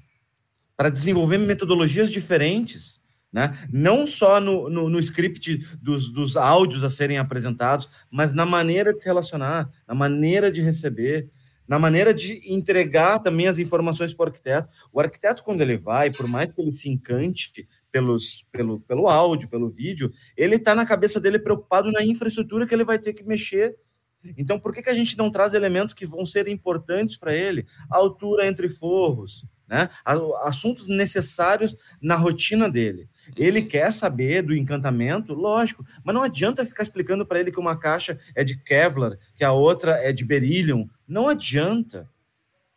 para 0.75 0.89
desenvolver 0.89 1.37
metodologias 1.37 2.11
diferentes 2.11 3.01
né? 3.31 3.57
Não 3.71 4.05
só 4.05 4.41
no, 4.41 4.69
no, 4.69 4.89
no 4.89 4.99
script 4.99 5.57
dos, 5.81 6.11
dos 6.11 6.35
áudios 6.35 6.83
a 6.83 6.89
serem 6.89 7.17
apresentados, 7.17 7.89
mas 8.11 8.33
na 8.33 8.45
maneira 8.45 8.91
de 8.91 8.99
se 8.99 9.05
relacionar, 9.05 9.69
na 9.87 9.95
maneira 9.95 10.51
de 10.51 10.61
receber, 10.61 11.29
na 11.65 11.79
maneira 11.79 12.13
de 12.13 12.41
entregar 12.51 13.19
também 13.19 13.47
as 13.47 13.57
informações 13.57 14.13
para 14.13 14.25
o 14.25 14.27
arquiteto. 14.27 14.69
O 14.91 14.99
arquiteto, 14.99 15.43
quando 15.43 15.61
ele 15.61 15.77
vai, 15.77 16.11
por 16.11 16.27
mais 16.27 16.51
que 16.51 16.61
ele 16.61 16.71
se 16.71 16.89
encante 16.89 17.65
pelos, 17.89 18.45
pelo, 18.51 18.81
pelo 18.81 19.07
áudio, 19.07 19.47
pelo 19.47 19.69
vídeo, 19.69 20.11
ele 20.35 20.57
está 20.57 20.75
na 20.75 20.85
cabeça 20.85 21.17
dele 21.19 21.39
preocupado 21.39 21.89
na 21.89 22.03
infraestrutura 22.03 22.67
que 22.67 22.75
ele 22.75 22.83
vai 22.83 22.99
ter 22.99 23.13
que 23.13 23.23
mexer. 23.23 23.77
Então, 24.37 24.59
por 24.59 24.73
que, 24.73 24.81
que 24.81 24.89
a 24.89 24.93
gente 24.93 25.17
não 25.17 25.31
traz 25.31 25.53
elementos 25.53 25.93
que 25.93 26.05
vão 26.05 26.25
ser 26.25 26.47
importantes 26.47 27.17
para 27.17 27.33
ele? 27.33 27.65
Altura 27.89 28.47
entre 28.47 28.69
forros, 28.69 29.45
né? 29.67 29.89
assuntos 30.41 30.87
necessários 30.87 31.75
na 32.01 32.15
rotina 32.15 32.69
dele. 32.69 33.09
Ele 33.35 33.61
quer 33.61 33.91
saber 33.91 34.41
do 34.41 34.55
encantamento, 34.55 35.33
lógico, 35.33 35.85
mas 36.03 36.13
não 36.13 36.23
adianta 36.23 36.65
ficar 36.65 36.83
explicando 36.83 37.25
para 37.25 37.39
ele 37.39 37.51
que 37.51 37.59
uma 37.59 37.77
caixa 37.77 38.19
é 38.35 38.43
de 38.43 38.57
Kevlar, 38.57 39.17
que 39.35 39.43
a 39.43 39.51
outra 39.51 39.93
é 39.93 40.11
de 40.11 40.25
beryllium. 40.25 40.89
Não 41.07 41.27
adianta. 41.27 42.09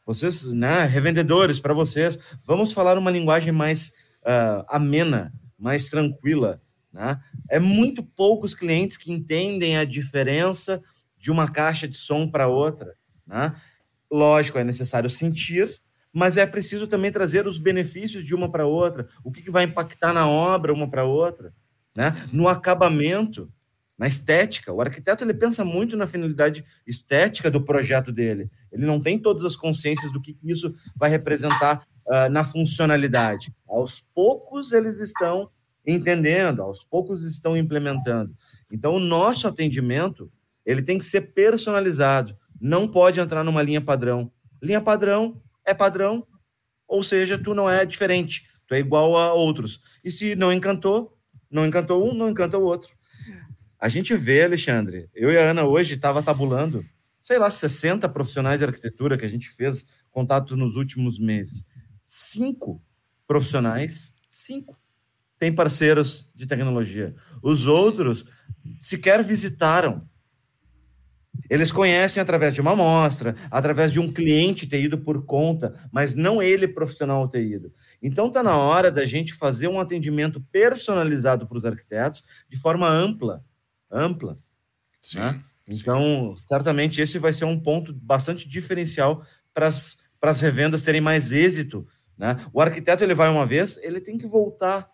Vocês, 0.06 0.44
né, 0.44 0.84
revendedores, 0.84 1.58
para 1.58 1.72
vocês, 1.72 2.18
vamos 2.46 2.72
falar 2.72 2.98
uma 2.98 3.10
linguagem 3.10 3.52
mais 3.52 3.94
uh, 4.22 4.64
amena, 4.68 5.32
mais 5.58 5.88
tranquila. 5.88 6.60
Né? 6.92 7.18
É 7.50 7.58
muito 7.58 8.02
poucos 8.02 8.54
clientes 8.54 8.96
que 8.96 9.10
entendem 9.10 9.76
a 9.76 9.84
diferença 9.84 10.82
de 11.24 11.30
uma 11.30 11.50
caixa 11.50 11.88
de 11.88 11.96
som 11.96 12.28
para 12.28 12.48
outra. 12.48 12.94
Né? 13.26 13.54
Lógico, 14.10 14.58
é 14.58 14.62
necessário 14.62 15.08
sentir, 15.08 15.74
mas 16.12 16.36
é 16.36 16.44
preciso 16.44 16.86
também 16.86 17.10
trazer 17.10 17.46
os 17.46 17.58
benefícios 17.58 18.26
de 18.26 18.34
uma 18.34 18.52
para 18.52 18.66
outra, 18.66 19.06
o 19.24 19.32
que, 19.32 19.40
que, 19.40 19.50
vai 19.50 19.64
impactar 19.64 20.12
na 20.12 20.28
obra 20.28 20.70
uma 20.70 20.86
para 20.86 21.04
outra, 21.04 21.54
né? 21.96 22.14
no 22.30 22.46
acabamento, 22.46 23.50
na 23.96 24.06
estética. 24.06 24.70
O 24.70 24.82
arquiteto 24.82 25.24
ele 25.24 25.32
pensa 25.32 25.64
muito 25.64 25.96
na 25.96 26.06
finalidade 26.06 26.62
estética 26.86 27.50
do 27.50 27.64
projeto 27.64 28.12
dele. 28.12 28.50
Ele 28.70 28.84
não 28.84 29.00
tem 29.00 29.18
todas 29.18 29.46
as 29.46 29.56
consciências 29.56 30.12
do 30.12 30.20
que 30.20 30.36
isso 30.44 30.74
vai 30.94 31.08
representar 31.08 31.86
uh, 32.06 32.28
na 32.30 32.44
funcionalidade. 32.44 33.50
Aos 33.66 34.04
poucos 34.14 34.72
eles 34.72 35.00
estão 35.00 35.48
entendendo, 35.86 36.60
aos 36.60 36.84
poucos 36.84 37.22
estão 37.22 37.56
implementando. 37.56 38.36
Então 38.70 38.92
o 38.94 39.00
nosso 39.00 39.48
atendimento 39.48 40.30
ele 40.64 40.82
tem 40.82 40.98
que 40.98 41.04
ser 41.04 41.32
personalizado, 41.32 42.36
não 42.60 42.88
pode 42.88 43.20
entrar 43.20 43.44
numa 43.44 43.62
linha 43.62 43.80
padrão. 43.80 44.32
Linha 44.62 44.80
padrão 44.80 45.42
é 45.64 45.74
padrão, 45.74 46.26
ou 46.86 47.02
seja, 47.02 47.38
tu 47.38 47.54
não 47.54 47.68
é 47.68 47.84
diferente, 47.84 48.48
tu 48.66 48.74
é 48.74 48.78
igual 48.78 49.16
a 49.16 49.32
outros. 49.32 49.80
E 50.02 50.10
se 50.10 50.34
não 50.34 50.52
encantou, 50.52 51.18
não 51.50 51.66
encantou 51.66 52.10
um, 52.10 52.14
não 52.14 52.30
encanta 52.30 52.58
o 52.58 52.62
outro. 52.62 52.94
A 53.78 53.88
gente 53.88 54.16
vê, 54.16 54.44
Alexandre, 54.44 55.10
eu 55.14 55.30
e 55.30 55.36
a 55.36 55.50
Ana 55.50 55.64
hoje 55.64 55.94
estava 55.94 56.22
tabulando, 56.22 56.84
sei 57.20 57.38
lá, 57.38 57.50
60 57.50 58.08
profissionais 58.08 58.58
de 58.58 58.64
arquitetura 58.64 59.18
que 59.18 59.26
a 59.26 59.28
gente 59.28 59.50
fez 59.50 59.84
contato 60.10 60.56
nos 60.56 60.76
últimos 60.76 61.18
meses. 61.18 61.66
Cinco 62.00 62.82
profissionais, 63.26 64.14
cinco, 64.28 64.78
têm 65.38 65.54
parceiros 65.54 66.30
de 66.34 66.46
tecnologia. 66.46 67.14
Os 67.42 67.66
outros 67.66 68.24
sequer 68.76 69.22
visitaram 69.22 70.08
eles 71.48 71.70
conhecem 71.70 72.20
através 72.20 72.54
de 72.54 72.60
uma 72.60 72.72
amostra, 72.72 73.34
através 73.50 73.92
de 73.92 74.00
um 74.00 74.12
cliente 74.12 74.66
ter 74.66 74.80
ido 74.80 74.98
por 74.98 75.24
conta, 75.24 75.74
mas 75.92 76.14
não 76.14 76.42
ele 76.42 76.66
profissional 76.66 77.28
ter 77.28 77.44
ido. 77.44 77.72
Então 78.02 78.28
está 78.28 78.42
na 78.42 78.56
hora 78.56 78.90
da 78.90 79.04
gente 79.04 79.34
fazer 79.34 79.68
um 79.68 79.80
atendimento 79.80 80.40
personalizado 80.50 81.46
para 81.46 81.58
os 81.58 81.64
arquitetos 81.64 82.22
de 82.48 82.56
forma 82.56 82.88
ampla, 82.88 83.44
ampla. 83.90 84.38
Sim, 85.00 85.18
né? 85.18 85.44
Então, 85.66 86.34
sim. 86.36 86.44
certamente 86.44 87.00
esse 87.00 87.18
vai 87.18 87.32
ser 87.32 87.44
um 87.44 87.58
ponto 87.58 87.92
bastante 87.94 88.48
diferencial 88.48 89.24
para 89.52 89.66
as 89.66 90.40
revendas 90.40 90.82
terem 90.82 91.00
mais 91.00 91.32
êxito. 91.32 91.86
Né? 92.16 92.36
O 92.52 92.60
arquiteto 92.60 93.02
ele 93.02 93.14
vai 93.14 93.28
uma 93.28 93.46
vez, 93.46 93.78
ele 93.82 94.00
tem 94.00 94.18
que 94.18 94.26
voltar. 94.26 94.88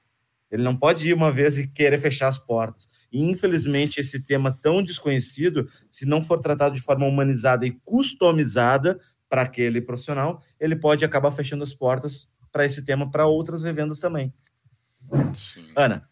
Ele 0.51 0.63
não 0.63 0.77
pode 0.77 1.09
ir 1.09 1.15
uma 1.15 1.31
vez 1.31 1.59
e 1.59 1.67
querer 1.67 1.99
fechar 1.99 2.29
as 2.29 2.39
portas. 2.39 2.91
E, 3.13 3.23
infelizmente, 3.23 4.01
esse 4.01 4.21
tema 4.21 4.57
tão 4.61 4.83
desconhecido, 4.83 5.69
se 5.89 6.05
não 6.05 6.21
for 6.21 6.41
tratado 6.41 6.75
de 6.75 6.83
forma 6.83 7.07
humanizada 7.07 7.67
e 7.67 7.73
customizada 7.85 9.01
para 9.29 9.43
aquele 9.43 9.81
profissional, 9.81 10.43
ele 10.59 10.75
pode 10.75 11.05
acabar 11.05 11.31
fechando 11.31 11.63
as 11.63 11.73
portas 11.73 12.33
para 12.51 12.67
esse 12.67 12.85
tema 12.85 13.09
para 13.11 13.27
outras 13.27 13.63
revendas 13.63 14.01
também. 14.01 14.35
Sim. 15.35 15.67
Ana. 15.77 16.09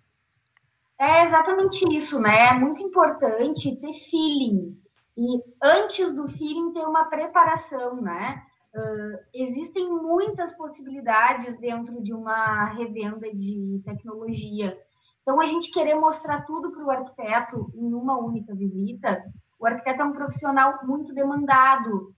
É 0.99 1.25
exatamente 1.27 1.85
isso, 1.95 2.21
né? 2.21 2.49
É 2.49 2.55
muito 2.55 2.83
importante 2.83 3.77
ter 3.77 3.93
feeling. 3.93 4.77
E 5.17 5.43
antes 5.63 6.15
do 6.15 6.29
feeling 6.29 6.71
ter 6.73 6.85
uma 6.87 7.05
preparação, 7.07 8.01
né? 8.01 8.43
Uh, 8.79 9.19
existem 9.35 9.89
muitas 9.89 10.57
possibilidades 10.57 11.59
dentro 11.59 12.01
de 12.01 12.15
uma 12.15 12.67
revenda 12.67 13.35
de 13.35 13.83
tecnologia. 13.85 14.79
Então, 15.23 15.41
a 15.41 15.47
gente 15.47 15.73
querer 15.73 15.97
mostrar 15.97 16.43
tudo 16.43 16.71
para 16.71 16.85
o 16.85 16.91
arquiteto 16.91 17.73
em 17.75 17.93
uma 17.93 18.17
única 18.19 18.55
visita, 18.55 19.25
o 19.59 19.67
arquiteto 19.67 20.03
é 20.03 20.05
um 20.05 20.13
profissional 20.13 20.79
muito 20.85 21.13
demandado, 21.13 22.15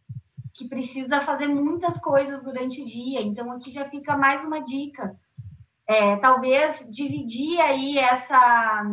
que 0.55 0.69
precisa 0.69 1.21
fazer 1.21 1.47
muitas 1.49 1.99
coisas 1.99 2.43
durante 2.43 2.83
o 2.83 2.85
dia. 2.85 3.23
Então, 3.23 3.51
aqui 3.53 3.71
já 3.71 3.89
fica 3.89 4.17
mais 4.17 4.45
uma 4.45 4.61
dica. 4.61 5.17
É, 5.87 6.17
talvez 6.17 6.89
dividir 6.91 7.59
aí 7.61 7.99
essa 7.99 8.85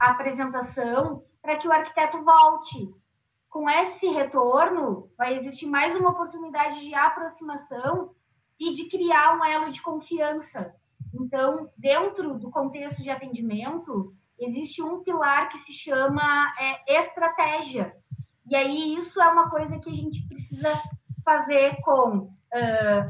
apresentação 0.00 1.22
para 1.42 1.56
que 1.58 1.68
o 1.68 1.72
arquiteto 1.72 2.24
volte. 2.24 2.88
Com 3.52 3.68
esse 3.68 4.08
retorno, 4.08 5.10
vai 5.14 5.38
existir 5.38 5.66
mais 5.66 5.94
uma 5.94 6.08
oportunidade 6.08 6.80
de 6.86 6.94
aproximação 6.94 8.14
e 8.58 8.72
de 8.72 8.88
criar 8.88 9.38
um 9.38 9.44
elo 9.44 9.68
de 9.68 9.82
confiança. 9.82 10.74
Então, 11.12 11.68
dentro 11.76 12.38
do 12.38 12.50
contexto 12.50 13.02
de 13.02 13.10
atendimento, 13.10 14.14
existe 14.38 14.82
um 14.82 15.02
pilar 15.02 15.50
que 15.50 15.58
se 15.58 15.74
chama 15.74 16.50
é, 16.58 16.98
estratégia. 16.98 17.94
E 18.46 18.56
aí, 18.56 18.94
isso 18.94 19.20
é 19.20 19.28
uma 19.28 19.50
coisa 19.50 19.78
que 19.78 19.90
a 19.90 19.94
gente 19.94 20.26
precisa 20.26 20.72
fazer 21.22 21.76
com 21.82 22.20
uh, 22.20 22.32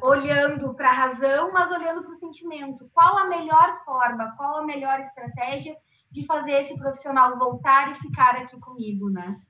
olhando 0.02 0.74
para 0.74 0.90
a 0.90 0.92
razão, 0.92 1.52
mas 1.52 1.70
olhando 1.70 2.02
para 2.02 2.10
o 2.10 2.14
sentimento. 2.14 2.90
Qual 2.92 3.16
a 3.16 3.26
melhor 3.26 3.84
forma, 3.84 4.34
qual 4.36 4.56
a 4.56 4.66
melhor 4.66 4.98
estratégia 4.98 5.76
de 6.10 6.26
fazer 6.26 6.54
esse 6.54 6.76
profissional 6.76 7.38
voltar 7.38 7.92
e 7.92 7.94
ficar 7.94 8.34
aqui 8.34 8.58
comigo, 8.58 9.08
né? 9.08 9.40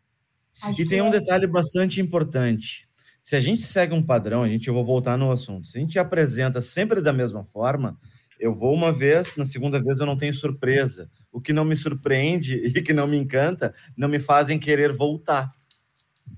Acho 0.62 0.82
e 0.82 0.86
tem 0.86 1.00
um 1.00 1.08
é... 1.08 1.10
detalhe 1.10 1.46
bastante 1.46 2.00
importante. 2.00 2.88
Se 3.20 3.36
a 3.36 3.40
gente 3.40 3.62
segue 3.62 3.94
um 3.94 4.02
padrão, 4.02 4.42
a 4.42 4.48
gente 4.48 4.66
eu 4.66 4.74
vou 4.74 4.84
voltar 4.84 5.16
no 5.16 5.30
assunto. 5.30 5.66
Se 5.68 5.78
a 5.78 5.80
gente 5.80 5.98
apresenta 5.98 6.60
sempre 6.60 7.00
da 7.00 7.12
mesma 7.12 7.44
forma, 7.44 7.96
eu 8.38 8.52
vou 8.52 8.74
uma 8.74 8.90
vez, 8.90 9.36
na 9.36 9.44
segunda 9.44 9.80
vez 9.80 10.00
eu 10.00 10.06
não 10.06 10.16
tenho 10.16 10.34
surpresa. 10.34 11.08
O 11.30 11.40
que 11.40 11.52
não 11.52 11.64
me 11.64 11.76
surpreende 11.76 12.56
e 12.66 12.82
que 12.82 12.92
não 12.92 13.06
me 13.06 13.16
encanta 13.16 13.72
não 13.96 14.08
me 14.08 14.18
fazem 14.18 14.58
querer 14.58 14.92
voltar, 14.92 15.54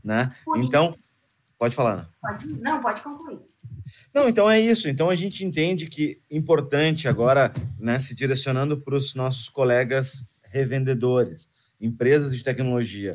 né? 0.03 0.35
Então, 0.57 0.95
pode 1.59 1.75
falar. 1.75 1.97
Né? 1.97 2.07
Pode, 2.21 2.49
não, 2.61 2.83
pode 2.83 3.03
concluir. 3.03 3.41
Não, 4.13 4.29
então 4.29 4.51
é 4.51 4.61
isso. 4.61 4.89
Então 4.89 5.09
a 5.09 5.15
gente 5.15 5.45
entende 5.45 5.87
que 5.87 6.21
importante 6.31 7.09
agora, 7.09 7.53
né, 7.79 7.99
se 7.99 8.15
direcionando 8.15 8.81
para 8.81 8.95
os 8.95 9.15
nossos 9.15 9.49
colegas 9.49 10.31
revendedores, 10.43 11.49
empresas 11.81 12.37
de 12.37 12.43
tecnologia. 12.43 13.15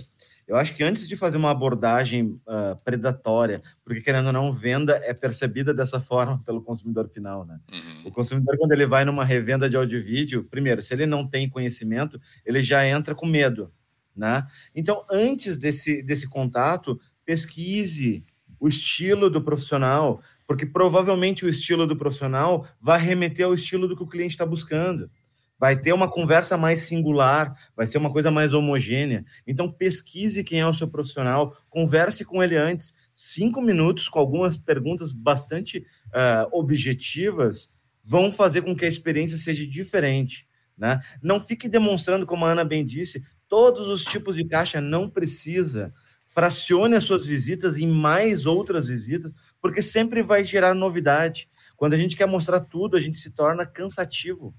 Eu 0.49 0.55
acho 0.55 0.75
que 0.75 0.83
antes 0.83 1.07
de 1.07 1.15
fazer 1.15 1.37
uma 1.37 1.51
abordagem 1.51 2.41
uh, 2.47 2.75
predatória, 2.83 3.61
porque 3.85 4.01
querendo 4.01 4.25
ou 4.25 4.33
não, 4.33 4.51
venda 4.51 4.99
é 5.03 5.13
percebida 5.13 5.71
dessa 5.75 6.01
forma 6.01 6.41
pelo 6.43 6.63
consumidor 6.63 7.07
final, 7.07 7.45
né? 7.45 7.59
Uhum. 7.71 8.07
O 8.07 8.11
consumidor, 8.11 8.57
quando 8.57 8.71
ele 8.71 8.87
vai 8.87 9.05
numa 9.05 9.23
revenda 9.23 9.69
de 9.69 9.77
áudio 9.77 9.99
e 9.99 10.01
vídeo, 10.01 10.43
primeiro, 10.49 10.81
se 10.81 10.91
ele 10.91 11.05
não 11.05 11.27
tem 11.27 11.47
conhecimento, 11.47 12.19
ele 12.43 12.63
já 12.63 12.83
entra 12.83 13.13
com 13.13 13.27
medo, 13.27 13.71
né? 14.15 14.43
Então, 14.73 15.05
antes 15.11 15.59
desse, 15.59 16.01
desse 16.01 16.27
contato, 16.27 16.99
pesquise 17.23 18.25
o 18.59 18.67
estilo 18.67 19.29
do 19.29 19.43
profissional, 19.43 20.19
porque 20.47 20.65
provavelmente 20.65 21.45
o 21.45 21.49
estilo 21.49 21.85
do 21.85 21.95
profissional 21.95 22.67
vai 22.81 22.99
remeter 22.99 23.45
ao 23.45 23.53
estilo 23.53 23.87
do 23.87 23.95
que 23.95 24.01
o 24.01 24.07
cliente 24.07 24.33
está 24.33 24.47
buscando 24.47 25.11
vai 25.59 25.75
ter 25.75 25.91
uma 25.91 26.09
conversa 26.09 26.55
mais 26.55 26.81
singular, 26.81 27.53
vai 27.75 27.85
ser 27.85 27.97
uma 27.97 28.11
coisa 28.11 28.31
mais 28.31 28.53
homogênea. 28.53 29.25
Então, 29.45 29.69
pesquise 29.69 30.43
quem 30.43 30.61
é 30.61 30.65
o 30.65 30.73
seu 30.73 30.87
profissional, 30.87 31.55
converse 31.69 32.23
com 32.23 32.41
ele 32.41 32.55
antes, 32.55 32.95
cinco 33.13 33.61
minutos, 33.61 34.07
com 34.07 34.19
algumas 34.19 34.57
perguntas 34.57 35.11
bastante 35.11 35.79
uh, 36.07 36.47
objetivas, 36.57 37.77
vão 38.01 38.31
fazer 38.31 38.61
com 38.61 38.75
que 38.75 38.85
a 38.85 38.89
experiência 38.89 39.37
seja 39.37 39.67
diferente. 39.67 40.47
Né? 40.77 40.97
Não 41.21 41.41
fique 41.41 41.67
demonstrando, 41.67 42.25
como 42.25 42.45
a 42.45 42.51
Ana 42.51 42.63
bem 42.63 42.85
disse, 42.85 43.21
todos 43.49 43.89
os 43.89 44.05
tipos 44.05 44.37
de 44.37 44.45
caixa, 44.45 44.79
não 44.79 45.09
precisa. 45.09 45.93
Fracione 46.25 46.95
as 46.95 47.03
suas 47.03 47.25
visitas 47.25 47.77
em 47.77 47.87
mais 47.87 48.45
outras 48.45 48.87
visitas, 48.87 49.33
porque 49.59 49.81
sempre 49.81 50.23
vai 50.23 50.45
gerar 50.45 50.73
novidade. 50.73 51.49
Quando 51.75 51.95
a 51.95 51.97
gente 51.97 52.15
quer 52.15 52.27
mostrar 52.27 52.61
tudo, 52.61 52.95
a 52.95 52.99
gente 52.99 53.17
se 53.17 53.31
torna 53.31 53.65
cansativo. 53.65 54.55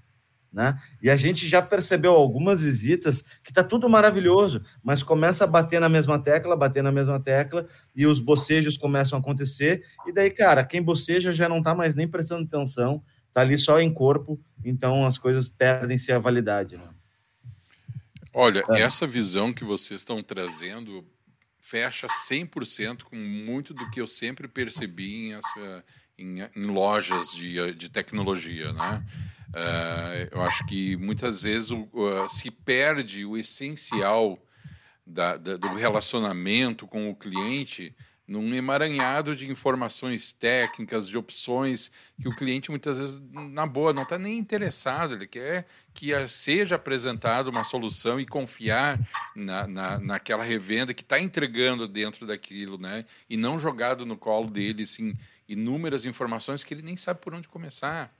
Né? 0.51 0.77
E 1.01 1.09
a 1.09 1.15
gente 1.15 1.47
já 1.47 1.61
percebeu 1.61 2.11
algumas 2.11 2.61
visitas 2.61 3.21
que 3.41 3.51
está 3.51 3.63
tudo 3.63 3.89
maravilhoso, 3.89 4.61
mas 4.83 5.01
começa 5.01 5.45
a 5.45 5.47
bater 5.47 5.79
na 5.79 5.87
mesma 5.87 6.19
tecla, 6.19 6.57
bater 6.57 6.83
na 6.83 6.91
mesma 6.91 7.19
tecla, 7.19 7.67
e 7.95 8.05
os 8.05 8.19
bocejos 8.19 8.77
começam 8.77 9.17
a 9.17 9.21
acontecer, 9.21 9.83
e 10.05 10.11
daí, 10.11 10.29
cara, 10.29 10.65
quem 10.65 10.81
boceja 10.81 11.31
já 11.31 11.47
não 11.47 11.59
está 11.59 11.73
mais 11.73 11.95
nem 11.95 12.07
prestando 12.07 12.43
atenção, 12.43 13.01
está 13.29 13.41
ali 13.41 13.57
só 13.57 13.79
em 13.79 13.93
corpo, 13.93 14.39
então 14.63 15.05
as 15.05 15.17
coisas 15.17 15.47
perdem-se 15.47 16.11
a 16.11 16.19
validade. 16.19 16.75
Né? 16.75 16.89
Olha, 18.33 18.63
é. 18.69 18.81
essa 18.81 19.07
visão 19.07 19.53
que 19.53 19.63
vocês 19.63 20.01
estão 20.01 20.21
trazendo 20.21 21.05
fecha 21.59 22.07
100% 22.07 23.03
com 23.03 23.15
muito 23.15 23.73
do 23.73 23.89
que 23.89 24.01
eu 24.01 24.07
sempre 24.07 24.47
percebi 24.49 25.27
em, 25.27 25.33
essa, 25.33 25.85
em, 26.17 26.41
em 26.55 26.65
lojas 26.65 27.31
de, 27.31 27.73
de 27.73 27.87
tecnologia, 27.87 28.73
né? 28.73 29.05
Uh, 29.51 30.29
eu 30.31 30.41
acho 30.41 30.65
que 30.65 30.95
muitas 30.95 31.43
vezes 31.43 31.71
uh, 31.71 32.27
se 32.29 32.49
perde 32.49 33.25
o 33.25 33.37
essencial 33.37 34.39
da, 35.05 35.35
da, 35.35 35.57
do 35.57 35.73
relacionamento 35.75 36.87
com 36.87 37.09
o 37.09 37.15
cliente 37.15 37.93
num 38.31 38.55
emaranhado 38.55 39.35
de 39.35 39.51
informações 39.51 40.31
técnicas, 40.31 41.05
de 41.05 41.17
opções 41.17 41.91
que 42.21 42.29
o 42.29 42.35
cliente 42.35 42.71
muitas 42.71 42.97
vezes, 42.97 43.21
na 43.29 43.65
boa, 43.65 43.91
não 43.91 44.03
está 44.03 44.17
nem 44.17 44.37
interessado. 44.37 45.15
Ele 45.15 45.27
quer 45.27 45.67
que 45.93 46.13
seja 46.29 46.77
apresentada 46.77 47.49
uma 47.49 47.65
solução 47.65 48.21
e 48.21 48.25
confiar 48.25 48.97
na, 49.35 49.67
na, 49.67 49.99
naquela 49.99 50.45
revenda 50.45 50.93
que 50.93 51.01
está 51.01 51.19
entregando 51.19 51.89
dentro 51.89 52.25
daquilo, 52.25 52.77
né? 52.77 53.05
E 53.29 53.35
não 53.35 53.59
jogado 53.59 54.05
no 54.05 54.15
colo 54.15 54.49
dele, 54.49 54.83
assim, 54.83 55.13
inúmeras 55.45 56.05
informações 56.05 56.63
que 56.63 56.73
ele 56.73 56.83
nem 56.83 56.95
sabe 56.95 57.19
por 57.19 57.35
onde 57.35 57.49
começar. 57.49 58.15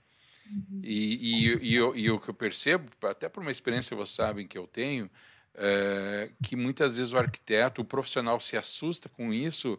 E, 0.82 1.14
e, 1.14 1.70
e, 1.70 1.74
eu, 1.74 1.96
e 1.96 2.10
o 2.10 2.18
que 2.18 2.28
eu 2.28 2.34
percebo, 2.34 2.90
até 3.02 3.28
por 3.28 3.40
uma 3.40 3.50
experiência 3.50 3.96
vocês 3.96 4.14
sabem 4.14 4.46
que 4.46 4.58
eu 4.58 4.66
tenho, 4.66 5.10
é, 5.54 6.30
que 6.42 6.56
muitas 6.56 6.96
vezes 6.98 7.12
o 7.12 7.18
arquiteto, 7.18 7.82
o 7.82 7.84
profissional 7.84 8.40
se 8.40 8.56
assusta 8.56 9.08
com 9.08 9.32
isso 9.32 9.78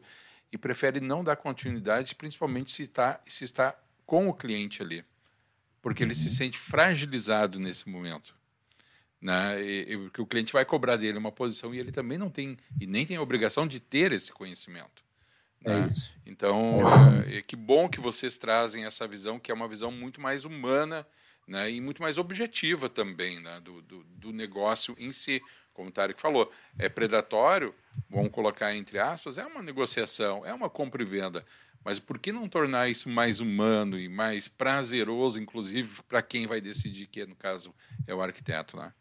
e 0.52 0.58
prefere 0.58 1.00
não 1.00 1.24
dar 1.24 1.36
continuidade, 1.36 2.16
principalmente 2.16 2.72
se 2.72 2.84
está, 2.84 3.20
se 3.26 3.44
está 3.44 3.76
com 4.06 4.28
o 4.30 4.34
cliente 4.34 4.82
ali, 4.82 5.04
porque 5.82 6.04
ele 6.04 6.16
se 6.16 6.28
uhum. 6.28 6.34
sente 6.34 6.58
fragilizado 6.58 7.60
nesse 7.60 7.90
momento. 7.90 8.36
Né? 9.20 9.62
E, 9.64 9.98
porque 9.98 10.22
o 10.22 10.28
cliente 10.28 10.54
vai 10.54 10.66
cobrar 10.66 10.98
dele 10.98 11.18
uma 11.18 11.32
posição 11.32 11.74
e 11.74 11.80
ele 11.80 11.92
também 11.92 12.18
não 12.18 12.30
tem, 12.30 12.58
e 12.80 12.86
nem 12.86 13.06
tem 13.06 13.18
a 13.18 13.22
obrigação 13.22 13.66
de 13.66 13.80
ter 13.80 14.12
esse 14.12 14.32
conhecimento. 14.32 15.04
É 15.64 15.70
né? 15.70 15.88
isso. 15.88 16.16
Então, 16.26 16.80
é, 17.28 17.38
é, 17.38 17.42
que 17.42 17.56
bom 17.56 17.88
que 17.88 18.00
vocês 18.00 18.38
trazem 18.38 18.86
essa 18.86 19.08
visão, 19.08 19.40
que 19.40 19.52
é 19.52 19.54
uma 19.54 19.68
visão 19.68 19.92
muito 19.92 20.20
mais 20.20 20.46
humana 20.46 21.06
né, 21.48 21.70
e 21.72 21.82
muito 21.82 22.02
mais 22.02 22.18
objetiva 22.18 22.90
também 22.90 23.42
né, 23.42 23.60
do, 23.64 23.82
do, 23.82 24.04
do 24.04 24.34
negócio 24.34 24.96
em 24.98 25.12
si. 25.12 25.42
Como 25.74 25.90
o 25.90 25.92
Tarek 25.92 26.22
falou, 26.22 26.52
é 26.78 26.88
predatório, 26.88 27.74
vamos 28.10 28.32
colocar 28.32 28.76
entre 28.76 29.00
aspas, 29.00 29.38
é 29.38 29.46
uma 29.46 29.62
negociação, 29.62 30.46
é 30.46 30.54
uma 30.54 30.70
compra 30.70 31.02
e 31.02 31.06
venda. 31.06 31.44
Mas 31.84 32.00
por 32.00 32.18
que 32.18 32.32
não 32.32 32.48
tornar 32.48 32.90
isso 32.90 33.10
mais 33.10 33.40
humano 33.40 34.00
e 34.00 34.08
mais 34.08 34.48
prazeroso, 34.48 35.40
inclusive, 35.40 36.02
para 36.08 36.22
quem 36.22 36.48
vai 36.48 36.62
decidir, 36.62 37.08
que 37.08 37.26
no 37.26 37.36
caso 37.36 37.74
é 38.08 38.14
o 38.14 38.22
arquiteto, 38.22 38.78
né? 38.78 38.94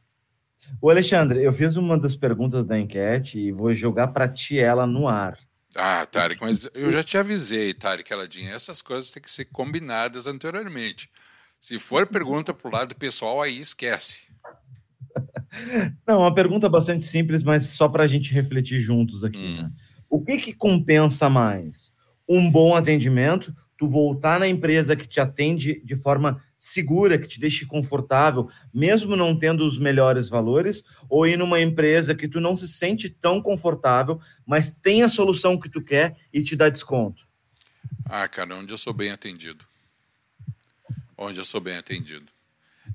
O 0.81 0.91
Alexandre, 0.91 1.43
eu 1.43 1.53
fiz 1.53 1.77
uma 1.77 1.99
das 1.99 2.17
perguntas 2.17 2.65
da 2.65 2.79
enquete 2.79 3.39
e 3.39 3.53
vou 3.53 3.73
jogar 3.75 4.09
para 4.09 4.29
ti 4.29 4.59
ela 4.59 4.87
no 4.87 5.09
ar. 5.09 5.39
Ah, 5.75 6.05
Tarek, 6.07 6.41
mas 6.41 6.69
eu 6.75 6.91
já 6.91 7.03
te 7.03 7.17
avisei, 7.17 7.73
Tarek 7.73 8.13
Aladinha, 8.13 8.53
essas 8.53 8.83
coisas 8.83 9.11
têm 9.11 9.23
que 9.23 9.31
ser 9.31 9.47
combinadas 9.47 10.27
anteriormente. 10.27 11.09
Se 11.61 11.79
for 11.79 12.07
pergunta 12.07 12.53
para 12.53 12.69
o 12.69 12.73
lado 12.73 12.95
pessoal, 12.95 13.41
aí 13.41 13.61
esquece. 13.61 14.27
Não, 16.07 16.21
uma 16.21 16.35
pergunta 16.35 16.69
bastante 16.69 17.05
simples, 17.05 17.43
mas 17.43 17.67
só 17.67 17.89
para 17.89 18.05
a 18.05 18.07
gente 18.07 18.35
refletir 18.35 18.81
juntos 18.81 19.25
aqui. 19.25 19.39
Hum. 19.39 19.63
Né? 19.63 19.71
O 20.11 20.23
que, 20.23 20.39
que 20.39 20.53
compensa 20.53 21.31
mais? 21.31 21.93
Um 22.29 22.51
bom 22.51 22.75
atendimento, 22.75 23.55
tu 23.79 23.89
voltar 23.89 24.39
na 24.41 24.49
empresa 24.49 24.97
que 24.97 25.07
te 25.07 25.21
atende 25.21 25.81
de 25.85 25.97
forma 25.97 26.43
segura, 26.63 27.19
que 27.19 27.27
te 27.27 27.41
deixe 27.41 27.67
confortável, 27.67 28.49
mesmo 28.73 29.17
não 29.17 29.37
tendo 29.37 29.67
os 29.67 29.79
melhores 29.79 30.29
valores, 30.29 30.85
ou 31.11 31.27
ir 31.27 31.37
numa 31.37 31.61
empresa 31.61 32.15
que 32.15 32.29
tu 32.29 32.41
não 32.41 32.55
se 32.55 32.69
sente 32.69 33.11
tão 33.11 33.43
confortável, 33.43 34.21
mas 34.47 34.73
tem 34.73 35.03
a 35.03 35.09
solução 35.09 35.59
que 35.59 35.69
tu 35.69 35.83
quer 35.83 36.17
e 36.33 36.41
te 36.41 36.55
dá 36.55 36.69
desconto? 36.69 37.27
Ah, 38.05 38.29
cara, 38.29 38.55
onde 38.55 38.73
eu 38.73 38.79
sou 38.79 38.93
bem 38.93 39.11
atendido. 39.11 39.65
Onde 41.19 41.41
eu 41.41 41.45
sou 41.45 41.61
bem 41.61 41.79
atendido. 41.79 42.27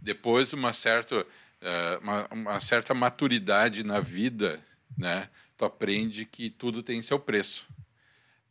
Depois 0.01 0.49
de 0.49 0.55
uma 0.55 0.71
certa, 0.71 1.19
uh, 1.19 1.99
uma, 2.01 2.27
uma 2.31 2.59
certa 2.61 2.93
maturidade 2.93 3.83
na 3.83 3.99
vida, 3.99 4.63
né, 4.97 5.27
tu 5.57 5.65
aprende 5.65 6.23
que 6.23 6.49
tudo 6.49 6.81
tem 6.81 7.01
seu 7.01 7.19
preço. 7.19 7.67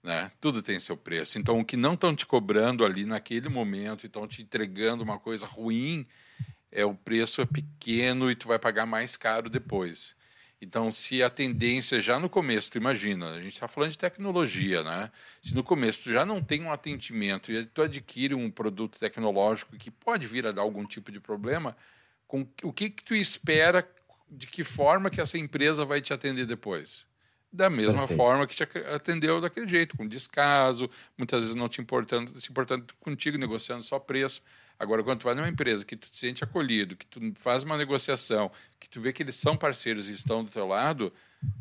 Né? 0.07 0.31
Tudo 0.41 0.63
tem 0.63 0.79
seu 0.79 0.97
preço. 0.97 1.37
Então, 1.37 1.59
o 1.59 1.65
que 1.65 1.77
não 1.77 1.95
estão 1.95 2.15
te 2.15 2.25
cobrando 2.25 2.85
ali 2.85 3.05
naquele 3.05 3.49
momento 3.49 4.05
e 4.05 4.07
estão 4.07 4.25
te 4.25 4.41
entregando 4.41 5.03
uma 5.03 5.19
coisa 5.19 5.45
ruim, 5.45 6.07
é 6.71 6.85
o 6.85 6.95
preço 6.95 7.43
é 7.43 7.45
pequeno 7.45 8.31
e 8.31 8.37
tu 8.37 8.47
vai 8.47 8.57
pagar 8.57 8.87
mais 8.87 9.17
caro 9.17 9.51
depois. 9.51 10.15
Então, 10.63 10.93
se 10.93 11.25
a 11.25 11.29
tendência 11.29 12.01
já 12.01 12.21
no 12.21 12.31
começo, 12.31 12.71
tu 12.71 12.79
imagina, 12.79 13.33
a 13.33 13.43
gente 13.43 13.55
está 13.55 13.67
falando 13.67 13.91
de 13.91 13.99
tecnologia, 13.99 14.85
né? 14.85 15.11
Se 15.43 15.57
no 15.57 15.65
começo 15.65 16.05
tu 16.05 16.13
já 16.13 16.25
não 16.25 16.41
tem 16.41 16.63
um 16.63 16.71
atendimento 16.71 17.51
e 17.51 17.67
tu 17.67 17.83
adquire 17.83 18.33
um 18.33 18.49
produto 18.49 19.01
tecnológico 19.01 19.77
que 19.77 19.91
pode 19.91 20.25
vir 20.29 20.47
a 20.47 20.53
dar 20.53 20.63
algum 20.63 20.87
tipo 20.87 21.11
de 21.11 21.19
problema, 21.19 21.77
com 22.29 22.47
o 22.63 22.73
que, 22.73 22.91
que 22.91 23.03
tu 23.03 23.13
espera, 23.13 23.85
de 24.31 24.47
que 24.47 24.63
forma 24.63 25.11
que 25.11 25.21
essa 25.21 25.37
empresa 25.37 25.85
vai 25.85 26.01
te 26.01 26.13
atender 26.13 26.47
depois? 26.47 27.09
Da 27.57 27.71
mesma 27.71 28.01
Perfeito. 28.01 28.19
forma 28.19 28.47
que 28.47 28.55
te 28.55 28.63
atendeu 28.95 29.41
daquele 29.41 29.67
jeito, 29.67 29.97
com 29.97 30.07
descaso, 30.07 30.89
muitas 31.17 31.41
vezes 31.41 31.55
não 31.55 31.69
te 31.69 31.81
importando, 31.81 32.39
se 32.39 32.51
importando 32.51 32.85
contigo, 33.01 33.39
negociando 33.39 33.83
só 33.83 33.99
preço. 33.99 34.43
Agora, 34.79 35.03
quando 35.03 35.21
tu 35.21 35.25
vai 35.25 35.35
numa 35.35 35.49
empresa 35.49 35.85
que 35.85 35.97
tu 35.97 36.11
te 36.11 36.19
sente 36.19 36.45
acolhido, 36.45 36.97
que 36.97 37.07
tu 37.07 37.33
faz 37.37 37.65
uma 37.65 37.79
negociação, 37.79 38.51
que 38.79 38.89
tu 38.89 39.01
vê 39.01 39.13
que 39.13 39.23
eles 39.23 39.37
são 39.37 39.57
parceiros 39.57 40.11
e 40.11 40.13
estão 40.13 40.45
do 40.45 40.51
teu 40.51 40.67
lado, 40.67 41.11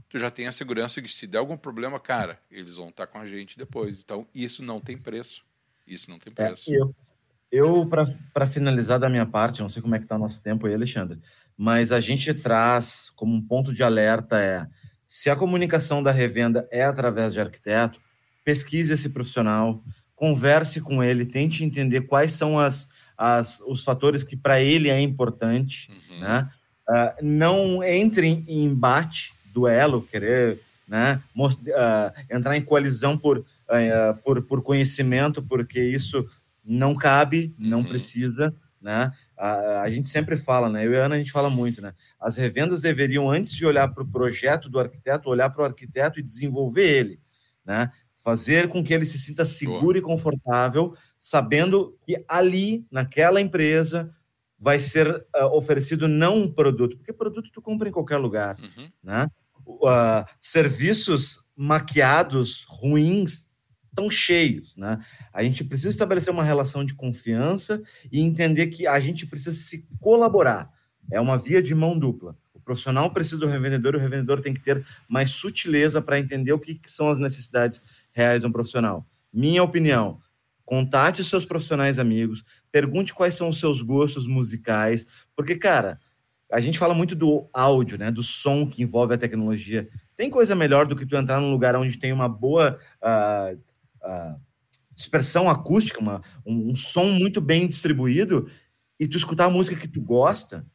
tu 0.09 0.19
já 0.19 0.29
tem 0.29 0.47
a 0.47 0.51
segurança 0.51 1.01
de 1.01 1.07
que 1.07 1.13
se 1.13 1.25
der 1.25 1.37
algum 1.37 1.55
problema, 1.55 1.97
cara, 1.97 2.37
eles 2.51 2.75
vão 2.75 2.89
estar 2.89 3.07
com 3.07 3.17
a 3.17 3.25
gente 3.25 3.57
depois. 3.57 4.01
Então, 4.01 4.27
isso 4.35 4.61
não 4.61 4.81
tem 4.81 4.97
preço. 4.97 5.45
Isso 5.87 6.09
não 6.09 6.19
tem 6.19 6.33
é, 6.35 6.47
preço. 6.47 6.73
É, 6.73 6.75
eu, 6.77 6.93
eu 7.49 7.89
para 8.33 8.45
finalizar 8.45 8.99
da 8.99 9.09
minha 9.09 9.25
parte, 9.25 9.61
não 9.61 9.69
sei 9.69 9.81
como 9.81 9.95
é 9.95 9.97
que 9.97 10.05
está 10.05 10.17
o 10.17 10.19
nosso 10.19 10.41
tempo 10.41 10.67
aí, 10.67 10.73
Alexandre, 10.73 11.17
mas 11.55 11.93
a 11.93 12.01
gente 12.01 12.33
traz 12.33 13.09
como 13.15 13.33
um 13.33 13.41
ponto 13.41 13.73
de 13.73 13.81
alerta 13.81 14.37
é 14.37 14.67
se 15.05 15.29
a 15.29 15.35
comunicação 15.35 16.01
da 16.01 16.11
revenda 16.11 16.67
é 16.71 16.83
através 16.83 17.31
de 17.31 17.39
arquiteto, 17.39 18.01
pesquise 18.43 18.93
esse 18.93 19.09
profissional, 19.09 19.83
converse 20.15 20.81
com 20.81 21.03
ele, 21.03 21.25
tente 21.25 21.63
entender 21.63 22.01
quais 22.01 22.33
são 22.33 22.57
as, 22.57 22.89
as, 23.17 23.59
os 23.67 23.83
fatores 23.83 24.23
que 24.23 24.35
para 24.35 24.59
ele 24.59 24.89
é 24.89 24.99
importante, 24.99 25.91
uhum. 26.09 26.19
né? 26.19 26.49
Uh, 26.87 27.25
não 27.25 27.83
entre 27.83 28.27
em 28.27 28.63
embate, 28.65 29.33
duelo, 29.51 30.03
querer 30.03 30.59
né, 30.87 31.19
uh, 31.35 31.51
entrar 32.29 32.55
em 32.55 32.61
coalizão 32.61 33.17
por, 33.17 33.39
uh, 33.39 33.43
por, 34.23 34.43
por 34.43 34.61
conhecimento, 34.61 35.41
porque 35.41 35.81
isso 35.81 36.27
não 36.63 36.95
cabe, 36.95 37.55
não 37.57 37.79
uhum. 37.79 37.85
precisa, 37.85 38.49
né? 38.81 39.11
A, 39.37 39.81
a, 39.81 39.89
gente 39.89 40.07
sempre 40.09 40.37
fala, 40.37 40.69
né? 40.69 40.85
Eu 40.85 40.93
e 40.93 40.97
a 40.97 41.05
Ana, 41.05 41.15
a 41.15 41.17
gente 41.17 41.31
fala 41.31 41.49
muito, 41.49 41.81
né? 41.81 41.93
As 42.19 42.35
revendas 42.35 42.81
deveriam, 42.81 43.29
antes 43.29 43.53
de 43.53 43.65
olhar 43.65 43.87
para 43.93 44.03
o 44.03 44.07
projeto 44.07 44.69
do 44.69 44.79
arquiteto, 44.79 45.29
olhar 45.29 45.49
para 45.49 45.61
o 45.63 45.65
arquiteto 45.65 46.19
e 46.19 46.23
desenvolver 46.23 46.87
ele, 46.87 47.19
né? 47.65 47.91
Fazer 48.15 48.69
com 48.69 48.83
que 48.83 48.93
ele 48.93 49.05
se 49.05 49.19
sinta 49.19 49.43
seguro 49.43 49.81
Boa. 49.85 49.97
e 49.97 50.01
confortável, 50.01 50.95
sabendo 51.17 51.97
que 52.05 52.23
ali, 52.27 52.85
naquela 52.89 53.41
empresa, 53.41 54.09
vai 54.57 54.79
ser 54.79 55.07
uh, 55.07 55.45
oferecido 55.53 56.07
não 56.07 56.41
um 56.41 56.51
produto, 56.51 56.97
porque 56.97 57.13
produto 57.13 57.51
tu 57.51 57.61
compra 57.61 57.89
em 57.89 57.91
qualquer 57.91 58.17
lugar, 58.17 58.57
uhum. 58.59 58.89
né? 59.03 59.27
Uh, 59.67 60.23
serviços 60.39 61.45
maquiados, 61.55 62.65
ruins, 62.67 63.47
tão 63.95 64.09
cheios, 64.09 64.75
né? 64.75 64.99
A 65.33 65.41
gente 65.41 65.63
precisa 65.63 65.89
estabelecer 65.89 66.33
uma 66.33 66.43
relação 66.43 66.83
de 66.83 66.93
confiança 66.93 67.81
e 68.11 68.21
entender 68.21 68.67
que 68.67 68.85
a 68.85 68.99
gente 68.99 69.25
precisa 69.25 69.53
se 69.53 69.87
colaborar. 69.99 70.69
É 71.11 71.19
uma 71.19 71.37
via 71.37 71.61
de 71.61 71.73
mão 71.73 71.97
dupla. 71.97 72.35
O 72.53 72.59
profissional 72.59 73.11
precisa 73.11 73.39
do 73.39 73.47
revendedor 73.47 73.93
e 73.93 73.97
o 73.97 74.01
revendedor 74.01 74.41
tem 74.41 74.53
que 74.53 74.61
ter 74.61 74.85
mais 75.07 75.31
sutileza 75.31 76.01
para 76.01 76.19
entender 76.19 76.51
o 76.51 76.59
que, 76.59 76.75
que 76.75 76.91
são 76.91 77.09
as 77.09 77.17
necessidades 77.17 77.81
reais 78.11 78.41
de 78.41 78.47
um 78.47 78.51
profissional. 78.51 79.07
Minha 79.31 79.63
opinião, 79.63 80.19
contate 80.65 81.23
seus 81.23 81.45
profissionais 81.45 81.99
amigos, 81.99 82.43
pergunte 82.71 83.13
quais 83.13 83.35
são 83.35 83.49
os 83.49 83.59
seus 83.59 83.81
gostos 83.81 84.25
musicais, 84.25 85.05
porque, 85.35 85.55
cara, 85.55 85.99
a 86.51 86.59
gente 86.59 86.79
fala 86.79 86.93
muito 86.93 87.15
do 87.15 87.47
áudio, 87.53 87.97
né, 87.97 88.11
do 88.11 88.23
som 88.23 88.67
que 88.67 88.81
envolve 88.81 89.13
a 89.13 89.17
tecnologia. 89.17 89.87
Tem 90.15 90.29
coisa 90.29 90.55
melhor 90.55 90.85
do 90.85 90.95
que 90.95 91.05
tu 91.05 91.15
entrar 91.15 91.39
num 91.39 91.51
lugar 91.51 91.75
onde 91.75 91.97
tem 91.97 92.13
uma 92.13 92.29
boa 92.29 92.79
uh, 93.01 93.59
uh, 94.05 94.39
dispersão 94.95 95.49
acústica, 95.49 95.99
uma, 95.99 96.21
um, 96.45 96.71
um, 96.71 96.75
som 96.75 97.05
muito 97.05 97.41
bem 97.41 97.67
distribuído, 97.67 98.49
e 98.99 99.07
tu 99.07 99.17
escutar 99.17 99.45
a 99.45 99.49
música 99.49 99.75
que 99.75 99.87
tu 99.87 100.01
gosta, 100.01 100.65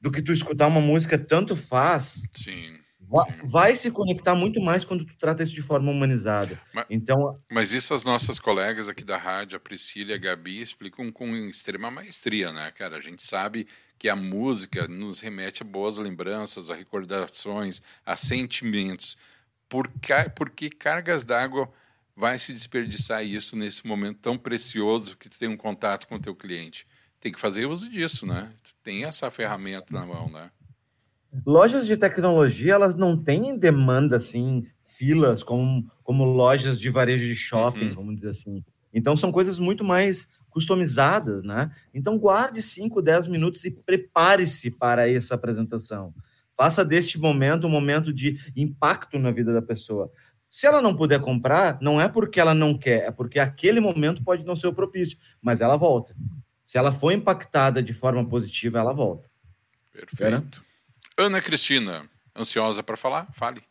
do 0.00 0.10
que 0.10 0.20
tu 0.20 0.32
escutar 0.32 0.66
uma 0.66 0.80
música 0.80 1.18
tanto 1.18 1.56
faz. 1.56 2.28
Sim. 2.32 2.78
Vai, 3.00 3.32
vai 3.44 3.76
se 3.76 3.90
conectar 3.90 4.34
muito 4.34 4.60
mais 4.60 4.84
quando 4.84 5.04
tu 5.04 5.16
trata 5.16 5.42
isso 5.42 5.54
de 5.54 5.62
forma 5.62 5.90
humanizada. 5.90 6.60
Mas, 6.72 6.86
então, 6.90 7.38
mas 7.50 7.72
isso 7.72 7.94
as 7.94 8.04
nossas 8.04 8.38
colegas 8.38 8.88
aqui 8.88 9.04
da 9.04 9.16
rádio, 9.16 9.56
a 9.56 9.60
Priscila 9.60 10.12
e 10.12 10.14
a 10.14 10.18
Gabi, 10.18 10.60
explicam 10.60 11.10
com 11.12 11.34
extrema 11.46 11.90
maestria, 11.90 12.52
né, 12.52 12.70
cara? 12.70 12.96
A 12.96 13.00
gente 13.00 13.24
sabe 13.24 13.66
que 13.98 14.08
a 14.08 14.16
música 14.16 14.88
nos 14.88 15.20
remete 15.20 15.62
a 15.62 15.66
boas 15.66 15.96
lembranças, 15.96 16.70
a 16.70 16.74
recordações, 16.74 17.80
a 18.04 18.16
sentimentos. 18.16 19.16
Por, 19.68 19.90
por 20.34 20.50
que 20.50 20.68
cargas 20.68 21.24
d'água 21.24 21.70
vai 22.16 22.38
se 22.38 22.52
desperdiçar 22.52 23.24
isso 23.24 23.56
nesse 23.56 23.86
momento 23.86 24.18
tão 24.20 24.38
precioso 24.38 25.16
que 25.16 25.28
tu 25.28 25.38
tem 25.38 25.48
um 25.48 25.56
contato 25.56 26.06
com 26.06 26.16
o 26.16 26.20
teu 26.20 26.34
cliente? 26.34 26.86
Tem 27.20 27.32
que 27.32 27.40
fazer 27.40 27.66
uso 27.66 27.88
disso, 27.88 28.26
né? 28.26 28.52
Tu 28.62 28.70
tem 28.82 29.04
essa 29.04 29.30
ferramenta 29.30 29.92
na 29.92 30.06
mão, 30.06 30.30
né? 30.30 30.50
Lojas 31.44 31.86
de 31.86 31.96
tecnologia, 31.96 32.74
elas 32.74 32.94
não 32.94 33.16
têm 33.16 33.58
demanda, 33.58 34.16
assim, 34.16 34.66
filas, 34.80 35.42
como, 35.42 35.84
como 36.04 36.24
lojas 36.24 36.78
de 36.78 36.88
varejo 36.90 37.24
de 37.24 37.34
shopping, 37.34 37.88
uhum. 37.88 37.94
vamos 37.94 38.14
dizer 38.16 38.28
assim. 38.28 38.62
Então, 38.92 39.16
são 39.16 39.32
coisas 39.32 39.58
muito 39.58 39.82
mais 39.82 40.28
customizadas, 40.48 41.42
né? 41.42 41.72
Então, 41.92 42.16
guarde 42.16 42.62
5, 42.62 43.02
10 43.02 43.26
minutos 43.26 43.64
e 43.64 43.70
prepare-se 43.72 44.70
para 44.70 45.10
essa 45.10 45.34
apresentação. 45.34 46.14
Faça 46.56 46.84
deste 46.84 47.18
momento 47.18 47.66
um 47.66 47.70
momento 47.70 48.12
de 48.12 48.38
impacto 48.54 49.18
na 49.18 49.32
vida 49.32 49.52
da 49.52 49.60
pessoa. 49.60 50.08
Se 50.54 50.68
ela 50.68 50.80
não 50.80 50.94
puder 50.94 51.20
comprar, 51.20 51.78
não 51.80 52.00
é 52.00 52.08
porque 52.08 52.38
ela 52.38 52.54
não 52.54 52.78
quer, 52.78 53.06
é 53.06 53.10
porque 53.10 53.40
aquele 53.40 53.80
momento 53.80 54.22
pode 54.22 54.46
não 54.46 54.54
ser 54.54 54.68
o 54.68 54.72
propício, 54.72 55.18
mas 55.42 55.60
ela 55.60 55.76
volta. 55.76 56.14
Se 56.62 56.78
ela 56.78 56.92
for 56.92 57.10
impactada 57.10 57.82
de 57.82 57.92
forma 57.92 58.24
positiva, 58.24 58.78
ela 58.78 58.92
volta. 58.92 59.28
Perfeito. 59.90 60.64
Ana 61.18 61.42
Cristina, 61.42 62.08
ansiosa 62.36 62.84
para 62.84 62.96
falar? 62.96 63.26
Fale. 63.32 63.64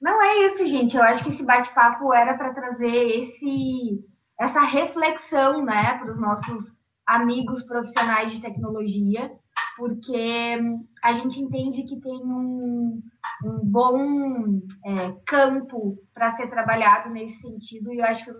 Não 0.00 0.22
é 0.22 0.46
isso, 0.46 0.64
gente. 0.68 0.96
Eu 0.96 1.02
acho 1.02 1.24
que 1.24 1.30
esse 1.30 1.44
bate-papo 1.44 2.14
era 2.14 2.38
para 2.38 2.54
trazer 2.54 2.86
esse, 2.86 4.06
essa 4.38 4.60
reflexão, 4.60 5.64
né, 5.64 5.98
para 5.98 6.12
os 6.12 6.20
nossos 6.20 6.78
amigos 7.04 7.64
profissionais 7.64 8.32
de 8.34 8.40
tecnologia, 8.40 9.32
porque 9.76 10.58
a 11.02 11.12
gente 11.12 11.40
entende 11.40 11.84
que 11.84 12.00
tem 12.00 12.20
um, 12.24 13.02
um 13.44 13.60
bom 13.64 14.60
é, 14.84 15.12
campo 15.26 15.98
para 16.12 16.30
ser 16.36 16.48
trabalhado 16.48 17.10
nesse 17.10 17.40
sentido, 17.42 17.92
e 17.92 17.98
eu 17.98 18.04
acho 18.04 18.24
que 18.24 18.30
os 18.30 18.36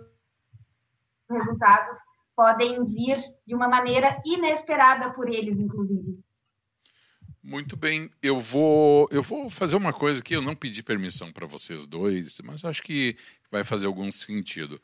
resultados 1.29 1.95
podem 2.35 2.85
vir 2.85 3.17
de 3.45 3.55
uma 3.55 3.67
maneira 3.67 4.21
inesperada 4.25 5.11
por 5.13 5.29
eles, 5.29 5.59
inclusive. 5.59 6.19
Muito 7.41 7.75
bem, 7.75 8.09
eu 8.21 8.39
vou 8.39 9.07
eu 9.11 9.21
vou 9.21 9.49
fazer 9.49 9.75
uma 9.75 9.91
coisa 9.91 10.23
que 10.23 10.33
eu 10.33 10.41
não 10.41 10.55
pedi 10.55 10.81
permissão 10.81 11.29
para 11.29 11.45
vocês 11.45 11.85
dois, 11.85 12.39
mas 12.41 12.63
acho 12.63 12.81
que 12.81 13.17
vai 13.51 13.65
fazer 13.65 13.85
algum 13.85 14.09
sentido. 14.09 14.79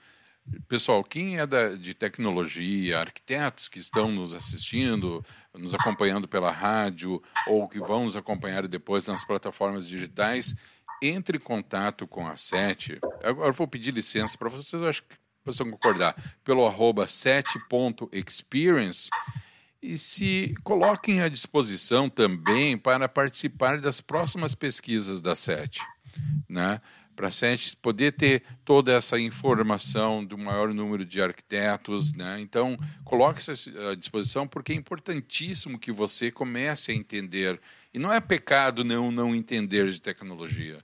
Pessoal, 0.67 1.03
quem 1.03 1.39
é 1.39 1.47
da, 1.47 1.75
de 1.75 1.93
tecnologia, 1.93 2.99
arquitetos 2.99 3.67
que 3.67 3.79
estão 3.79 4.11
nos 4.11 4.33
assistindo, 4.33 5.23
nos 5.53 5.73
acompanhando 5.73 6.27
pela 6.27 6.51
rádio 6.51 7.21
ou 7.47 7.67
que 7.67 7.79
vão 7.79 8.05
nos 8.05 8.15
acompanhar 8.15 8.67
depois 8.67 9.07
nas 9.07 9.23
plataformas 9.23 9.87
digitais, 9.87 10.55
entre 11.01 11.37
em 11.37 11.41
contato 11.41 12.07
com 12.07 12.27
a 12.27 12.37
SET. 12.37 12.99
Agora 13.23 13.51
vou 13.51 13.67
pedir 13.67 13.91
licença 13.91 14.37
para 14.37 14.49
vocês, 14.49 14.81
acho 14.81 15.03
que 15.03 15.15
vocês 15.43 15.59
vão 15.59 15.71
concordar, 15.71 16.15
pelo 16.43 16.65
arroba 16.65 17.05
7.experience 17.05 19.09
e 19.81 19.97
se 19.97 20.53
coloquem 20.63 21.21
à 21.21 21.29
disposição 21.29 22.09
também 22.09 22.77
para 22.77 23.07
participar 23.07 23.79
das 23.79 24.01
próximas 24.01 24.53
pesquisas 24.53 25.21
da 25.21 25.35
SET. 25.35 25.79
Né? 26.47 26.81
Para 27.19 27.27
a 27.27 27.31
SET 27.31 27.75
poder 27.81 28.13
ter 28.13 28.43
toda 28.63 28.93
essa 28.93 29.19
informação 29.19 30.23
do 30.23 30.37
maior 30.37 30.73
número 30.73 31.03
de 31.03 31.21
arquitetos. 31.21 32.13
Né? 32.13 32.39
Então, 32.39 32.77
coloque-se 33.03 33.77
à 33.91 33.93
disposição, 33.93 34.47
porque 34.47 34.71
é 34.71 34.75
importantíssimo 34.75 35.77
que 35.77 35.91
você 35.91 36.31
comece 36.31 36.93
a 36.93 36.95
entender. 36.95 37.59
E 37.93 37.99
não 37.99 38.13
é 38.13 38.21
pecado 38.21 38.85
não, 38.85 39.11
não 39.11 39.35
entender 39.35 39.91
de 39.91 40.01
tecnologia. 40.01 40.77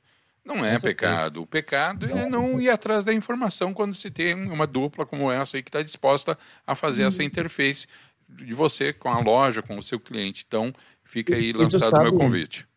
Não 0.43 0.63
é 0.65 0.77
pecado. 0.77 1.41
O 1.41 1.47
pecado 1.47 2.05
é 2.05 2.27
não 2.27 2.59
ir 2.59 2.69
atrás 2.69 3.05
da 3.05 3.13
informação 3.13 3.73
quando 3.73 3.95
se 3.95 4.11
tem 4.11 4.35
uma 4.35 4.67
dupla 4.67 5.05
como 5.05 5.31
essa 5.31 5.55
aí 5.55 5.63
que 5.63 5.69
está 5.69 5.81
disposta 5.81 6.37
a 6.67 6.75
fazer 6.75 7.03
essa 7.03 7.21
uhum. 7.21 7.27
interface 7.27 7.87
de 8.27 8.53
você 8.53 8.91
com 8.91 9.07
a 9.07 9.21
loja, 9.21 9.61
com 9.61 9.77
o 9.77 9.81
seu 9.81 10.01
cliente. 10.01 10.43
Então, 10.45 10.75
fica 11.01 11.33
aí 11.33 11.53
lançado 11.53 11.95
o 11.95 12.03
meu 12.03 12.17
convite. 12.17 12.67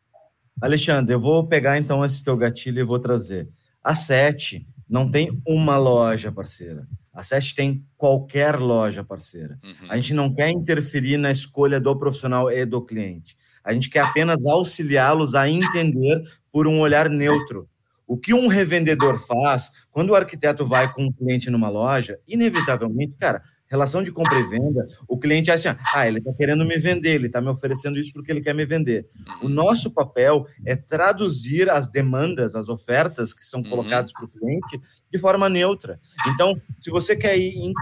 Alexandre, 0.61 1.14
eu 1.14 1.21
vou 1.21 1.47
pegar 1.47 1.79
então 1.79 2.05
esse 2.05 2.23
teu 2.25 2.37
gatilho 2.37 2.81
e 2.81 2.85
vou 2.85 2.99
trazer. 2.99 3.49
A 3.83 3.94
Sete 3.94 4.66
não 4.88 5.11
tem 5.11 5.40
uma 5.47 5.77
loja 5.77 6.33
parceira. 6.33 6.87
A 7.12 7.23
Sete 7.23 7.55
tem 7.55 7.85
qualquer 7.97 8.57
loja 8.57 9.05
parceira. 9.05 9.59
Uhum. 9.62 9.88
A 9.88 9.97
gente 9.97 10.14
não 10.14 10.33
quer 10.33 10.51
interferir 10.51 11.16
na 11.16 11.31
escolha 11.31 11.81
do 11.81 11.97
profissional 11.97 12.51
e 12.51 12.64
do 12.64 12.83
cliente. 12.83 13.37
A 13.62 13.73
gente 13.73 13.90
quer 13.90 14.01
apenas 14.01 14.47
auxiliá-los 14.47 15.35
a 15.35 15.49
entender 15.49 16.23
por 16.51 16.66
um 16.66 16.81
olhar 16.81 17.09
neutro. 17.09 17.68
O 18.07 18.16
que 18.16 18.33
um 18.33 18.49
revendedor 18.49 19.18
faz 19.18 19.71
quando 19.90 20.11
o 20.11 20.14
arquiteto 20.14 20.64
vai 20.64 20.90
com 20.90 21.05
um 21.05 21.12
cliente 21.12 21.51
numa 21.51 21.68
loja, 21.68 22.18
inevitavelmente, 22.27 23.14
cara, 23.18 23.42
Relação 23.70 24.02
de 24.02 24.11
compra 24.11 24.38
e 24.38 24.44
venda, 24.44 24.88
o 25.07 25.18
cliente 25.18 25.50
acha, 25.50 25.78
ah, 25.94 26.09
ele 26.09 26.18
está 26.18 26.33
querendo 26.33 26.64
me 26.64 26.78
vender, 26.78 27.14
ele 27.14 27.26
está 27.26 27.40
me 27.40 27.48
oferecendo 27.48 27.98
isso 27.98 28.12
porque 28.12 28.33
ele 28.33 28.40
quer 28.40 28.54
me 28.54 28.64
vender. 28.64 29.07
O 29.42 29.44
uhum. 29.44 29.50
nosso 29.50 29.90
papel 29.90 30.46
é 30.64 30.74
traduzir 30.74 31.68
as 31.68 31.88
demandas, 31.88 32.54
as 32.54 32.68
ofertas 32.68 33.35
que 33.35 33.44
são 33.44 33.61
uhum. 33.61 33.68
colocadas 33.68 34.11
para 34.12 34.24
o 34.24 34.28
cliente 34.28 34.81
de 35.11 35.18
forma 35.18 35.48
neutra. 35.50 36.00
Então, 36.28 36.59
se 36.78 36.90
você 36.90 37.14
quer 37.14 37.37
ir 37.37 37.54
em 37.57 37.72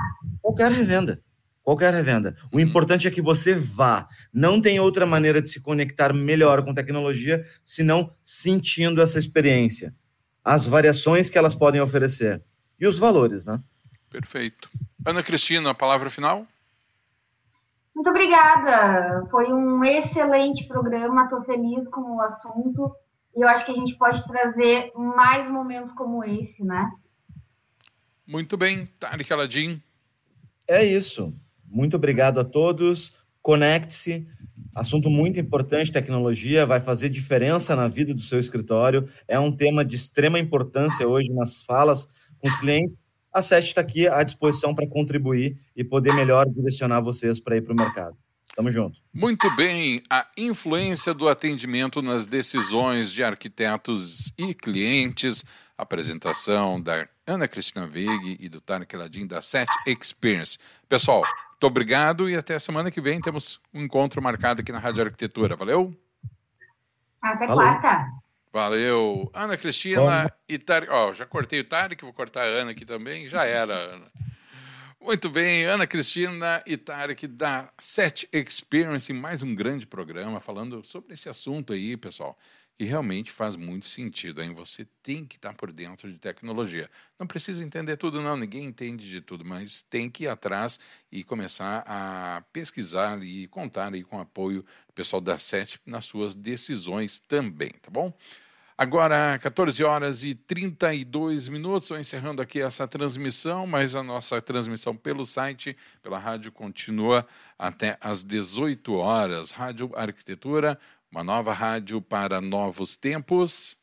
qualquer 0.42 0.72
revenda, 0.72 1.22
qualquer 1.62 1.94
revenda, 1.94 2.34
o 2.52 2.56
uhum. 2.56 2.62
importante 2.62 3.06
é 3.06 3.10
que 3.10 3.22
você 3.22 3.54
vá. 3.54 4.08
Não 4.32 4.60
tem 4.60 4.80
outra 4.80 5.06
maneira 5.06 5.40
de 5.40 5.48
se 5.48 5.60
conectar 5.60 6.12
melhor 6.12 6.64
com 6.64 6.74
tecnologia 6.74 7.44
senão 7.62 8.10
sentindo 8.24 9.00
essa 9.00 9.20
experiência, 9.20 9.94
as 10.44 10.66
variações 10.66 11.28
que 11.28 11.38
elas 11.38 11.54
podem 11.54 11.80
oferecer 11.80 12.42
e 12.78 12.86
os 12.86 12.98
valores, 12.98 13.44
né? 13.46 13.60
Perfeito. 14.16 14.70
Ana 15.04 15.22
Cristina, 15.22 15.68
a 15.68 15.74
palavra 15.74 16.08
final? 16.08 16.46
Muito 17.94 18.08
obrigada. 18.08 19.26
Foi 19.30 19.52
um 19.52 19.84
excelente 19.84 20.66
programa. 20.66 21.24
Estou 21.24 21.44
feliz 21.44 21.86
com 21.90 22.16
o 22.16 22.22
assunto. 22.22 22.96
E 23.36 23.44
eu 23.44 23.48
acho 23.48 23.66
que 23.66 23.72
a 23.72 23.74
gente 23.74 23.94
pode 23.98 24.26
trazer 24.26 24.90
mais 24.94 25.50
momentos 25.50 25.92
como 25.92 26.24
esse, 26.24 26.64
né? 26.64 26.90
Muito 28.26 28.56
bem. 28.56 28.86
Tarek 28.98 29.30
Aladim. 29.30 29.82
É 30.66 30.82
isso. 30.82 31.38
Muito 31.66 31.96
obrigado 31.96 32.40
a 32.40 32.44
todos. 32.44 33.22
Conecte-se. 33.42 34.26
Assunto 34.74 35.10
muito 35.10 35.38
importante, 35.38 35.92
tecnologia, 35.92 36.64
vai 36.64 36.80
fazer 36.80 37.10
diferença 37.10 37.76
na 37.76 37.86
vida 37.86 38.14
do 38.14 38.20
seu 38.22 38.40
escritório. 38.40 39.06
É 39.28 39.38
um 39.38 39.54
tema 39.54 39.84
de 39.84 39.94
extrema 39.94 40.38
importância 40.38 41.06
hoje 41.06 41.30
nas 41.34 41.64
falas 41.64 42.30
com 42.38 42.48
os 42.48 42.56
clientes. 42.56 42.98
A 43.36 43.42
SET 43.42 43.66
está 43.66 43.82
aqui 43.82 44.08
à 44.08 44.22
disposição 44.22 44.74
para 44.74 44.86
contribuir 44.86 45.58
e 45.76 45.84
poder 45.84 46.14
melhor 46.14 46.48
direcionar 46.48 47.02
vocês 47.02 47.38
para 47.38 47.54
ir 47.54 47.60
para 47.60 47.74
o 47.74 47.76
mercado. 47.76 48.16
Tamo 48.56 48.70
junto. 48.70 48.98
Muito 49.12 49.54
bem. 49.56 50.02
A 50.08 50.26
influência 50.38 51.12
do 51.12 51.28
atendimento 51.28 52.00
nas 52.00 52.26
decisões 52.26 53.12
de 53.12 53.22
arquitetos 53.22 54.32
e 54.38 54.54
clientes. 54.54 55.44
Apresentação 55.76 56.80
da 56.80 57.06
Ana 57.26 57.46
Cristina 57.46 57.86
Veig 57.86 58.38
e 58.40 58.48
do 58.48 58.58
Tarek 58.58 58.96
Ladim 58.96 59.26
da 59.26 59.42
Set 59.42 59.68
Experience. 59.86 60.56
Pessoal, 60.88 61.20
muito 61.50 61.66
obrigado 61.66 62.30
e 62.30 62.36
até 62.36 62.54
a 62.54 62.60
semana 62.60 62.90
que 62.90 63.02
vem 63.02 63.20
temos 63.20 63.60
um 63.74 63.82
encontro 63.82 64.22
marcado 64.22 64.62
aqui 64.62 64.72
na 64.72 64.78
Rádio 64.78 65.04
Arquitetura. 65.04 65.56
Valeu? 65.56 65.94
Até 67.20 67.46
quarta. 67.48 68.06
Valeu. 68.56 69.30
Ana 69.34 69.54
Cristina 69.54 70.22
Bom. 70.22 70.28
e 70.48 70.58
Tarek. 70.58 70.90
Ó, 70.90 71.12
já 71.12 71.26
cortei 71.26 71.60
o 71.60 71.64
Tarek, 71.64 72.02
vou 72.02 72.14
cortar 72.14 72.44
a 72.44 72.46
Ana 72.46 72.70
aqui 72.70 72.86
também. 72.86 73.28
Já 73.28 73.44
era, 73.44 73.74
Ana. 73.74 74.10
Muito 74.98 75.28
bem, 75.28 75.66
Ana 75.66 75.86
Cristina 75.86 76.62
e 76.64 76.74
Tarek 76.78 77.26
da 77.26 77.70
Set 77.78 78.26
Experience, 78.32 79.12
mais 79.12 79.42
um 79.42 79.54
grande 79.54 79.86
programa 79.86 80.40
falando 80.40 80.82
sobre 80.86 81.12
esse 81.12 81.28
assunto 81.28 81.74
aí, 81.74 81.98
pessoal, 81.98 82.34
que 82.74 82.84
realmente 82.84 83.30
faz 83.30 83.56
muito 83.56 83.86
sentido, 83.88 84.42
hein? 84.42 84.54
Você 84.54 84.86
tem 85.02 85.26
que 85.26 85.36
estar 85.36 85.52
por 85.52 85.70
dentro 85.70 86.10
de 86.10 86.18
tecnologia. 86.18 86.88
Não 87.18 87.26
precisa 87.26 87.62
entender 87.62 87.98
tudo, 87.98 88.22
não, 88.22 88.38
ninguém 88.38 88.64
entende 88.64 89.06
de 89.06 89.20
tudo, 89.20 89.44
mas 89.44 89.82
tem 89.82 90.08
que 90.08 90.24
ir 90.24 90.28
atrás 90.28 90.80
e 91.12 91.22
começar 91.22 91.84
a 91.86 92.42
pesquisar 92.54 93.22
e 93.22 93.46
contar 93.48 93.92
aí 93.92 94.02
com 94.02 94.16
o 94.16 94.20
apoio 94.22 94.62
do 94.86 94.94
pessoal 94.94 95.20
da 95.20 95.38
Set 95.38 95.78
nas 95.84 96.06
suas 96.06 96.34
decisões 96.34 97.18
também, 97.18 97.72
tá 97.82 97.90
bom? 97.90 98.10
Agora, 98.78 99.38
14 99.38 99.82
horas 99.84 100.22
e 100.22 100.34
32 100.34 101.48
minutos, 101.48 101.84
estou 101.86 101.98
encerrando 101.98 102.42
aqui 102.42 102.60
essa 102.60 102.86
transmissão, 102.86 103.66
mas 103.66 103.96
a 103.96 104.02
nossa 104.02 104.38
transmissão 104.42 104.94
pelo 104.94 105.24
site, 105.24 105.74
pela 106.02 106.18
rádio, 106.18 106.52
continua 106.52 107.26
até 107.58 107.96
às 108.02 108.22
18 108.22 108.92
horas. 108.92 109.50
Rádio 109.50 109.90
Arquitetura, 109.96 110.78
uma 111.10 111.24
nova 111.24 111.54
rádio 111.54 112.02
para 112.02 112.38
novos 112.38 112.96
tempos. 112.96 113.78